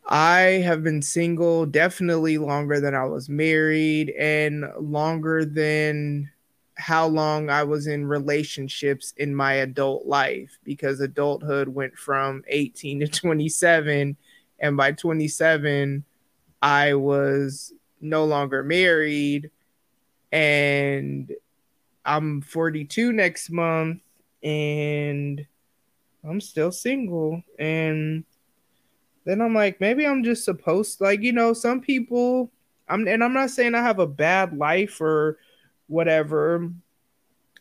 [0.07, 6.31] I have been single definitely longer than I was married and longer than
[6.77, 13.01] how long I was in relationships in my adult life because adulthood went from 18
[13.01, 14.17] to 27
[14.59, 16.05] and by 27
[16.61, 19.51] I was no longer married
[20.33, 21.33] and
[22.05, 24.01] I'm 42 next month
[24.43, 25.47] and
[26.25, 27.43] I'm still single.
[27.59, 28.25] And
[29.25, 32.51] then I'm like maybe I'm just supposed like you know some people
[32.89, 35.39] I'm and I'm not saying I have a bad life or
[35.87, 36.73] whatever.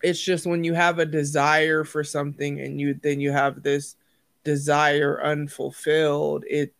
[0.01, 3.95] It's just when you have a desire for something and you then you have this
[4.43, 6.73] desire unfulfilled it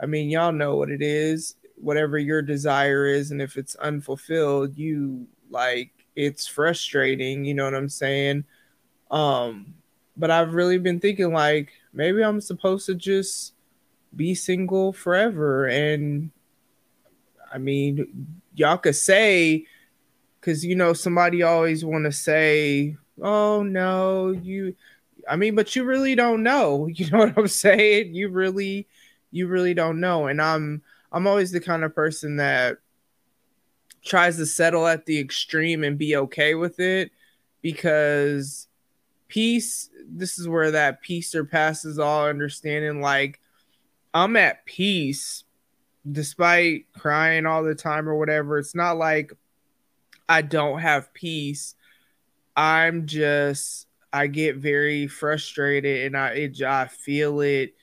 [0.00, 4.76] i mean y'all know what it is whatever your desire is and if it's unfulfilled
[4.76, 8.44] you like it's frustrating you know what i'm saying?
[9.10, 9.74] Um
[10.16, 13.54] but i've really been thinking like maybe i'm supposed to just
[14.14, 16.30] be single forever and
[17.52, 19.66] i mean y'all could say
[20.40, 24.74] because you know somebody always want to say oh no you
[25.28, 28.14] i mean but you really don't know you know what i'm saying?
[28.14, 28.86] You really
[29.30, 30.82] you really don't know and i'm
[31.14, 32.76] i'm always the kind of person that
[34.04, 37.10] tries to settle at the extreme and be okay with it
[37.62, 38.68] because
[39.28, 43.00] peace this is where that peace surpasses all understanding.
[43.00, 43.40] Like
[44.12, 45.44] i'm at peace
[46.10, 48.58] despite crying all the time or whatever.
[48.58, 49.32] It's not like
[50.28, 51.74] I don't have peace.
[52.56, 57.74] I'm just I get very frustrated and I it, I feel it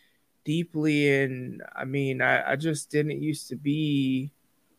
[0.43, 4.31] deeply and I mean I, I just didn't used to be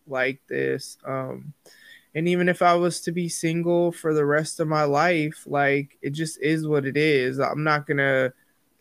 [0.06, 0.98] like this.
[1.04, 1.54] Um
[2.14, 5.98] and even if I was to be single for the rest of my life, like
[6.02, 7.38] it just is what it is.
[7.38, 8.32] I'm not gonna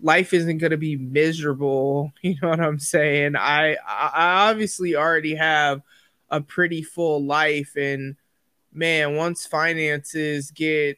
[0.01, 2.11] life isn't gonna be miserable.
[2.21, 3.35] You know what I'm saying?
[3.35, 5.81] I I obviously already have
[6.29, 8.15] a pretty full life and
[8.73, 10.97] man, once finances get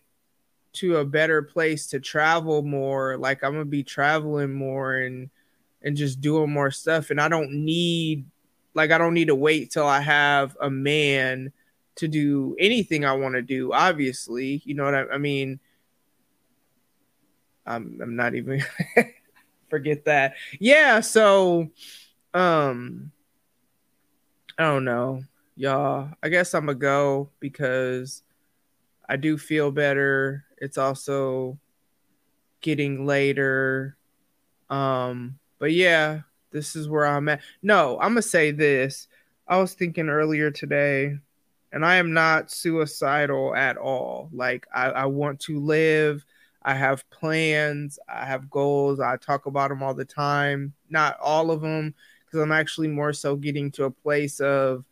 [0.74, 5.30] to a better place to travel more, like I'm gonna be traveling more and
[5.84, 7.10] and just doing more stuff.
[7.10, 8.26] And I don't need
[8.74, 11.52] like I don't need to wait till I have a man
[11.96, 13.72] to do anything I want to do.
[13.74, 15.60] Obviously, you know what I, I mean.
[17.66, 18.64] I'm I'm not even
[19.70, 20.36] forget that.
[20.60, 21.70] Yeah, so
[22.34, 23.12] um
[24.58, 25.24] I don't know,
[25.56, 26.10] y'all.
[26.22, 28.22] I guess I'm gonna go because
[29.08, 30.46] I do feel better.
[30.58, 31.58] It's also
[32.62, 33.98] getting later.
[34.70, 36.20] Um, but yeah,
[36.52, 37.40] this is where I'm at.
[37.62, 39.08] No, I'm gonna say this.
[39.48, 41.18] I was thinking earlier today,
[41.72, 44.30] and I am not suicidal at all.
[44.34, 46.26] Like I, I want to live.
[46.64, 47.98] I have plans.
[48.10, 49.00] I have goals.
[49.00, 50.74] I talk about them all the time.
[50.90, 51.96] Not all of them,
[52.26, 54.84] because I'm actually more so getting to a place of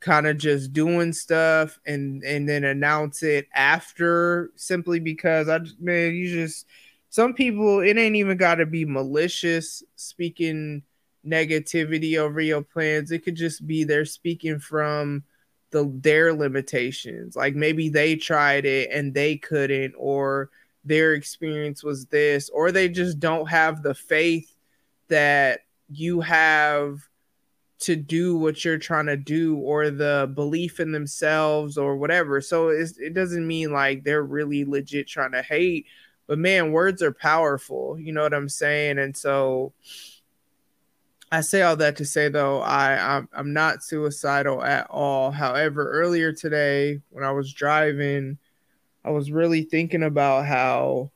[0.00, 6.16] kind of just doing stuff and and then announce it after simply because I man
[6.16, 6.66] you just
[7.14, 10.82] some people it ain't even got to be malicious speaking
[11.24, 15.22] negativity over your plans it could just be they're speaking from
[15.70, 20.50] the their limitations like maybe they tried it and they couldn't or
[20.84, 24.52] their experience was this or they just don't have the faith
[25.06, 26.98] that you have
[27.78, 32.40] to do what you're trying to do or the belief in themselves or whatever.
[32.40, 35.86] So it doesn't mean like they're really legit trying to hate,
[36.26, 37.98] but man, words are powerful.
[37.98, 38.98] You know what I'm saying?
[38.98, 39.72] And so
[41.30, 45.30] I say all that to say though, I I'm, I'm not suicidal at all.
[45.30, 48.38] However, earlier today when I was driving,
[49.04, 51.10] I was really thinking about how,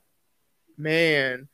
[0.77, 1.49] man,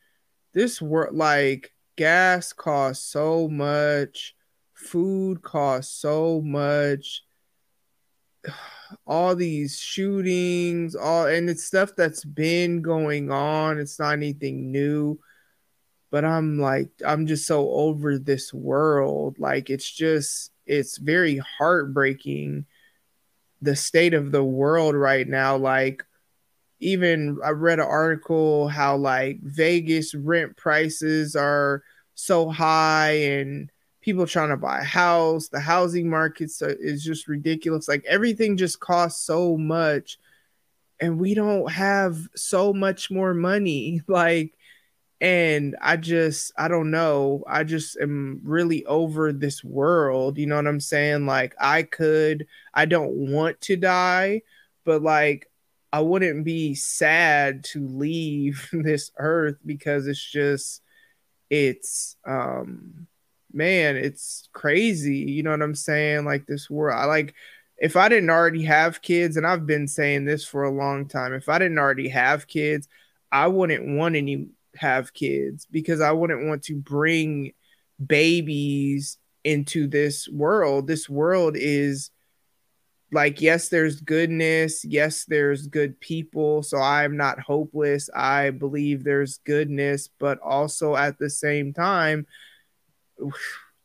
[0.53, 4.35] this work like gas costs so much
[4.73, 7.23] food costs so much
[9.07, 13.79] all these shootings all and it's stuff that's been going on.
[13.79, 15.19] It's not anything new
[16.15, 19.37] but i'm like i'm just so over this world.
[19.41, 22.67] Like it's just it's very heartbreaking
[23.61, 25.57] the state of the world right now.
[25.57, 26.05] Like
[26.79, 31.83] even i read an article how like vegas rent prices are
[32.15, 33.73] so high and
[34.05, 35.49] people trying to buy a house.
[35.49, 37.89] The housing market is just ridiculous.
[37.89, 40.19] Like everything just costs so much,
[41.01, 44.03] and we don't have so much more money.
[44.09, 44.55] Like,
[45.21, 47.45] and I just, I don't know.
[47.49, 50.37] I just am really over this world.
[50.37, 51.25] You know what I'm saying?
[51.25, 54.43] Like, I could, I don't want to die,
[54.85, 55.51] but like,
[55.93, 60.83] I wouldn't be sad to leave this earth because it's just,
[61.49, 63.07] it's, um,
[63.55, 65.19] man, it's crazy.
[65.19, 66.25] You know what I'm saying?
[66.25, 67.35] Like this world, I like
[67.79, 71.33] if I didn't already have kids, and I've been saying this for a long time,
[71.33, 72.89] if I didn't already have kids,
[73.33, 77.53] I wouldn't want any have kids because I wouldn't want to bring
[78.05, 80.87] babies into this world.
[80.87, 82.11] This world is
[83.13, 84.85] like, yes, there's goodness.
[84.85, 86.63] Yes, there's good people.
[86.63, 88.11] So I'm not hopeless.
[88.15, 92.27] I believe there's goodness, but also at the same time,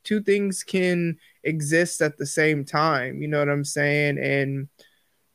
[0.03, 3.21] two things can exist at the same time.
[3.21, 4.17] You know what I'm saying?
[4.17, 4.67] And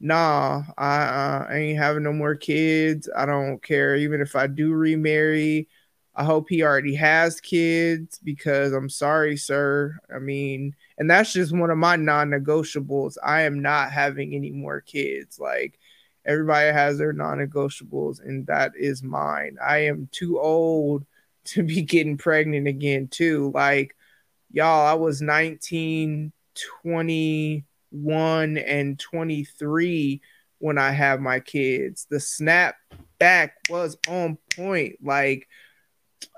[0.00, 3.08] nah, I, I ain't having no more kids.
[3.16, 3.96] I don't care.
[3.96, 5.68] Even if I do remarry,
[6.16, 9.98] I hope he already has kids because I'm sorry, sir.
[10.14, 13.16] I mean, and that's just one of my non negotiables.
[13.22, 15.40] I am not having any more kids.
[15.40, 15.78] Like,
[16.24, 19.56] everybody has their non negotiables, and that is mine.
[19.64, 21.04] I am too old
[21.46, 23.50] to be getting pregnant again too.
[23.54, 23.96] Like
[24.50, 26.32] y'all, I was 19,
[26.82, 30.20] 21, and 23
[30.58, 32.06] when I have my kids.
[32.08, 32.76] The snap
[33.18, 34.96] back was on point.
[35.02, 35.48] Like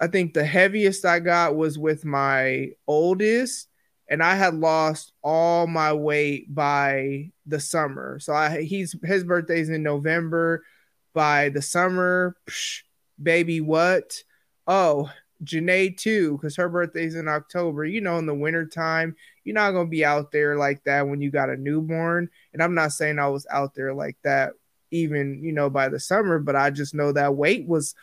[0.00, 3.68] I think the heaviest I got was with my oldest
[4.08, 8.18] and I had lost all my weight by the summer.
[8.20, 10.64] So I he's his birthday's in November.
[11.12, 12.82] By the summer, psh,
[13.20, 14.22] baby, what?
[14.66, 15.10] Oh,
[15.44, 17.84] Janae too, because her birthday's in October.
[17.84, 21.30] You know, in the wintertime, you're not gonna be out there like that when you
[21.30, 22.30] got a newborn.
[22.52, 24.52] And I'm not saying I was out there like that
[24.90, 27.94] even, you know, by the summer, but I just know that weight was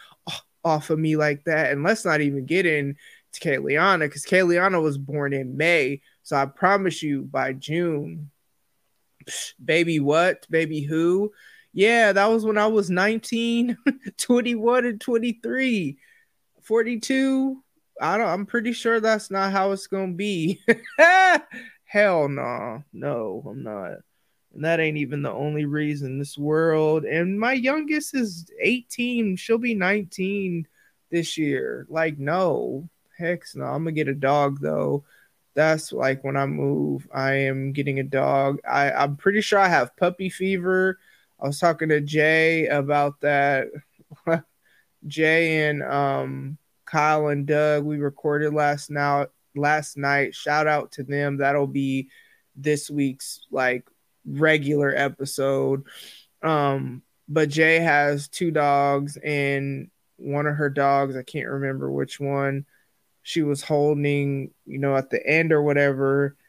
[0.63, 1.71] off of me like that.
[1.71, 2.95] And let's not even get into
[3.35, 6.01] Kayliana, because Kayliana was born in May.
[6.21, 8.29] So I promise you by June,
[9.63, 10.45] baby, what?
[10.49, 11.31] Baby, who?
[11.73, 13.77] Yeah, that was when I was 19,
[14.17, 15.97] 21, and 23
[16.63, 17.61] 42
[18.01, 20.61] i don't i'm pretty sure that's not how it's gonna be.
[21.85, 22.79] Hell no nah.
[22.91, 23.97] no i'm not.
[24.53, 27.05] And that ain't even the only reason this world.
[27.05, 30.67] And my youngest is 18 she'll be 19
[31.11, 31.85] this year.
[31.89, 35.03] Like no heck no i'm gonna get a dog though.
[35.55, 38.59] That's like when i move i am getting a dog.
[38.67, 40.99] I i'm pretty sure i have puppy fever.
[41.39, 43.67] I was talking to jay about that
[45.07, 50.35] Jay and um, Kyle and Doug, we recorded last now last night.
[50.35, 51.37] Shout out to them.
[51.37, 52.09] That'll be
[52.55, 53.87] this week's like
[54.25, 55.83] regular episode.
[56.41, 62.19] Um, but Jay has two dogs, and one of her dogs, I can't remember which
[62.19, 62.65] one,
[63.21, 66.35] she was holding, you know, at the end or whatever.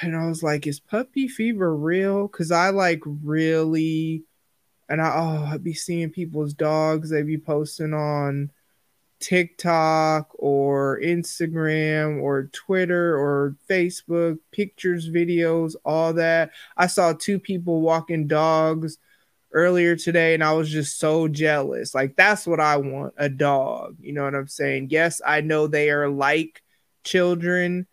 [0.00, 2.28] And I was like, is puppy fever real?
[2.28, 4.22] Because I like really,
[4.88, 8.50] and I, oh, I'd be seeing people's dogs, they'd be posting on
[9.20, 16.52] TikTok or Instagram or Twitter or Facebook, pictures, videos, all that.
[16.76, 18.98] I saw two people walking dogs
[19.52, 21.94] earlier today and I was just so jealous.
[21.94, 23.96] Like that's what I want, a dog.
[24.00, 24.88] You know what I'm saying?
[24.90, 26.62] Yes, I know they are like
[27.02, 27.86] children,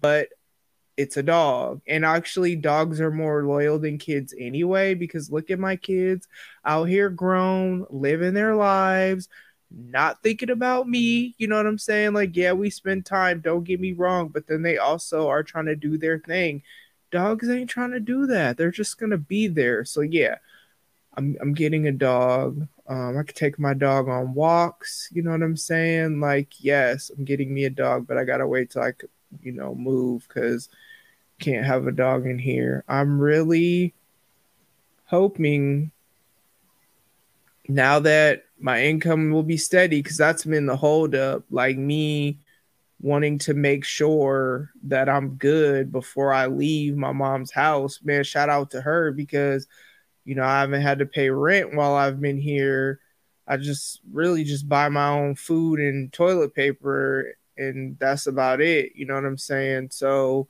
[0.00, 0.28] but
[1.00, 1.80] it's a dog.
[1.86, 6.28] And actually dogs are more loyal than kids anyway because look at my kids
[6.64, 9.28] out here grown, living their lives
[9.70, 11.34] not thinking about me.
[11.38, 12.12] You know what I'm saying?
[12.12, 15.66] Like, yeah, we spend time, don't get me wrong, but then they also are trying
[15.66, 16.62] to do their thing.
[17.10, 18.56] Dogs ain't trying to do that.
[18.56, 19.84] They're just gonna be there.
[19.84, 20.36] So yeah,
[21.16, 22.68] I'm I'm getting a dog.
[22.88, 25.08] Um, I could take my dog on walks.
[25.12, 26.20] You know what I'm saying?
[26.20, 29.10] Like, yes, I'm getting me a dog, but I gotta wait till I could,
[29.42, 30.68] you know, move because
[31.40, 32.84] can't have a dog in here.
[32.88, 33.94] I'm really
[35.06, 35.90] hoping
[37.68, 41.44] now that my income will be steady because that's been the holdup.
[41.50, 42.38] Like me
[43.00, 48.00] wanting to make sure that I'm good before I leave my mom's house.
[48.02, 49.66] Man, shout out to her because
[50.24, 53.00] you know I haven't had to pay rent while I've been here.
[53.48, 58.92] I just really just buy my own food and toilet paper and that's about it.
[58.94, 59.88] You know what I'm saying?
[59.90, 60.48] So,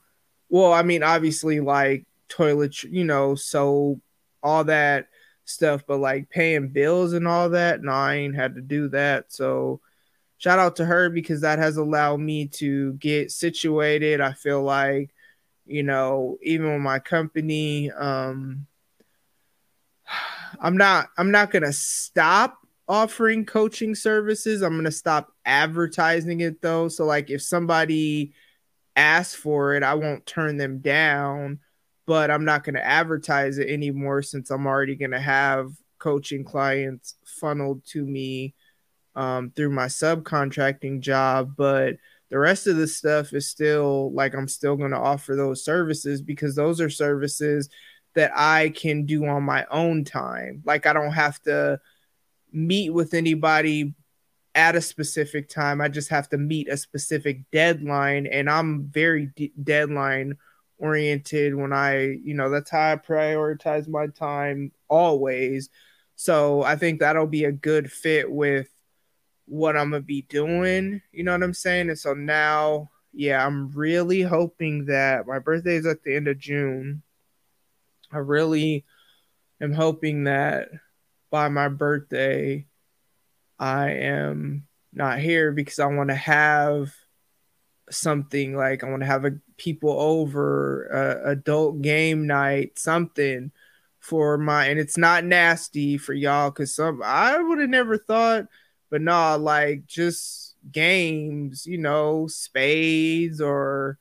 [0.51, 4.01] well, I mean, obviously, like toilet, you know, so
[4.42, 5.09] all that
[5.44, 9.32] stuff, but like paying bills and all that, no, I ain't had to do that.
[9.32, 9.80] So
[10.38, 14.20] shout out to her because that has allowed me to get situated.
[14.20, 15.11] I feel like,
[15.66, 18.66] you know, even with my company, um,
[20.61, 24.62] I'm not I'm not gonna stop offering coaching services.
[24.62, 26.88] I'm gonna stop advertising it though.
[26.88, 28.32] So like if somebody
[28.97, 31.61] asks for it, I won't turn them down
[32.11, 35.70] but I'm not going to advertise it anymore since I'm already going to have
[36.01, 38.57] coaching clients funneled to me
[39.14, 41.55] um, through my subcontracting job.
[41.57, 45.64] But the rest of the stuff is still like I'm still going to offer those
[45.64, 47.68] services because those are services
[48.16, 50.62] that I can do on my own time.
[50.64, 51.78] Like I don't have to
[52.51, 53.95] meet with anybody
[54.55, 55.80] at a specific time.
[55.80, 60.36] I just have to meet a specific deadline, and I'm very de- deadline
[60.78, 65.68] oriented when I, you know, that's how I prioritize my time always.
[66.16, 68.68] So I think that'll be a good fit with
[69.46, 71.03] what I'm gonna be doing.
[71.12, 71.90] You know what I'm saying?
[71.90, 76.38] And so now, yeah, I'm really hoping that my birthday is at the end of
[76.38, 77.03] June.
[78.12, 78.84] I really
[79.61, 80.68] am hoping that
[81.30, 82.66] by my birthday,
[83.61, 86.92] I am not here because I want to have
[87.90, 93.52] something like I want to have a people over, adult game night, something
[93.98, 98.46] for my and it's not nasty for y'all because some I would have never thought,
[98.90, 103.98] but nah, like just games, you know, spades or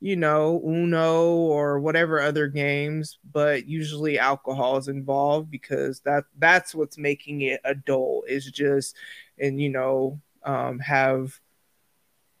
[0.00, 6.74] you know, Uno or whatever other games, but usually alcohol is involved because that that's
[6.74, 8.96] what's making it adult is just
[9.38, 11.38] and you know um have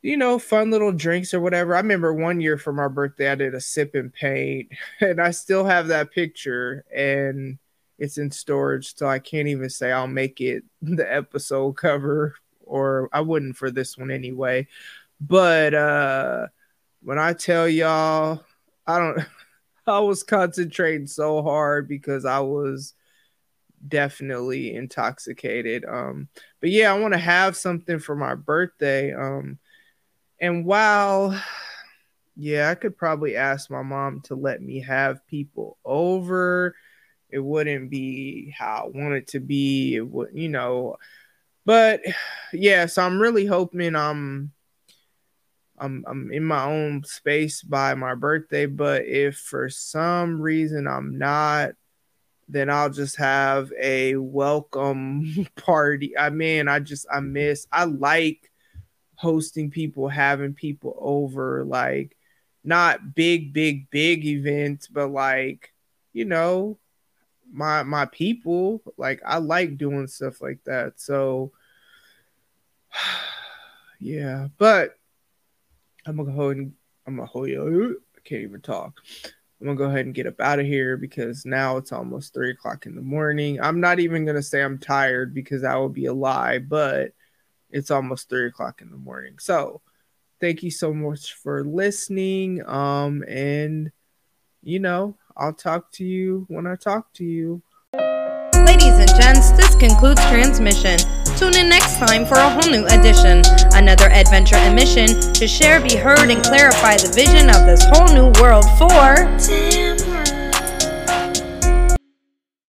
[0.02, 1.74] you know, fun little drinks or whatever.
[1.74, 5.30] I remember one year for my birthday, I did a sip and paint, and I
[5.30, 7.58] still have that picture, and
[7.98, 8.96] it's in storage.
[8.96, 13.70] So I can't even say I'll make it the episode cover, or I wouldn't for
[13.70, 14.68] this one anyway.
[15.20, 16.46] But uh
[17.02, 18.44] when I tell y'all,
[18.86, 19.26] I don't,
[19.86, 22.94] I was concentrating so hard because I was
[23.86, 25.84] definitely intoxicated.
[25.84, 26.28] Um,
[26.60, 29.12] but yeah, I want to have something for my birthday.
[29.12, 29.58] Um,
[30.40, 31.40] and while,
[32.36, 36.74] yeah, I could probably ask my mom to let me have people over.
[37.28, 39.96] It wouldn't be how I want it to be.
[39.96, 40.96] It would, you know,
[41.64, 42.00] but
[42.52, 44.52] yeah, so I'm really hoping I'm
[45.80, 51.18] I'm I'm in my own space by my birthday, but if for some reason I'm
[51.18, 51.70] not,
[52.48, 56.16] then I'll just have a welcome party.
[56.16, 58.50] I mean, I just I miss I like
[59.14, 62.16] hosting people, having people over, like
[62.62, 65.72] not big, big, big events, but like,
[66.12, 66.78] you know,
[67.50, 68.82] my my people.
[68.98, 71.00] Like I like doing stuff like that.
[71.00, 71.52] So
[73.98, 74.96] yeah, but
[76.06, 76.72] I'm gonna go ahead and
[77.06, 78.00] I'm gonna hold you.
[78.16, 79.00] I can't even talk.
[79.60, 82.50] I'm gonna go ahead and get up out of here because now it's almost three
[82.50, 83.60] o'clock in the morning.
[83.60, 87.12] I'm not even gonna say I'm tired because that would be a lie, but
[87.70, 89.38] it's almost three o'clock in the morning.
[89.38, 89.82] So
[90.40, 92.66] thank you so much for listening.
[92.66, 93.92] Um, and
[94.62, 97.62] you know, I'll talk to you when I talk to you.
[98.54, 100.98] Ladies and gents, this concludes transmission.
[101.40, 103.40] Tune in next time for a whole new edition.
[103.72, 108.12] Another adventure and mission to share, be heard, and clarify the vision of this whole
[108.12, 109.89] new world for.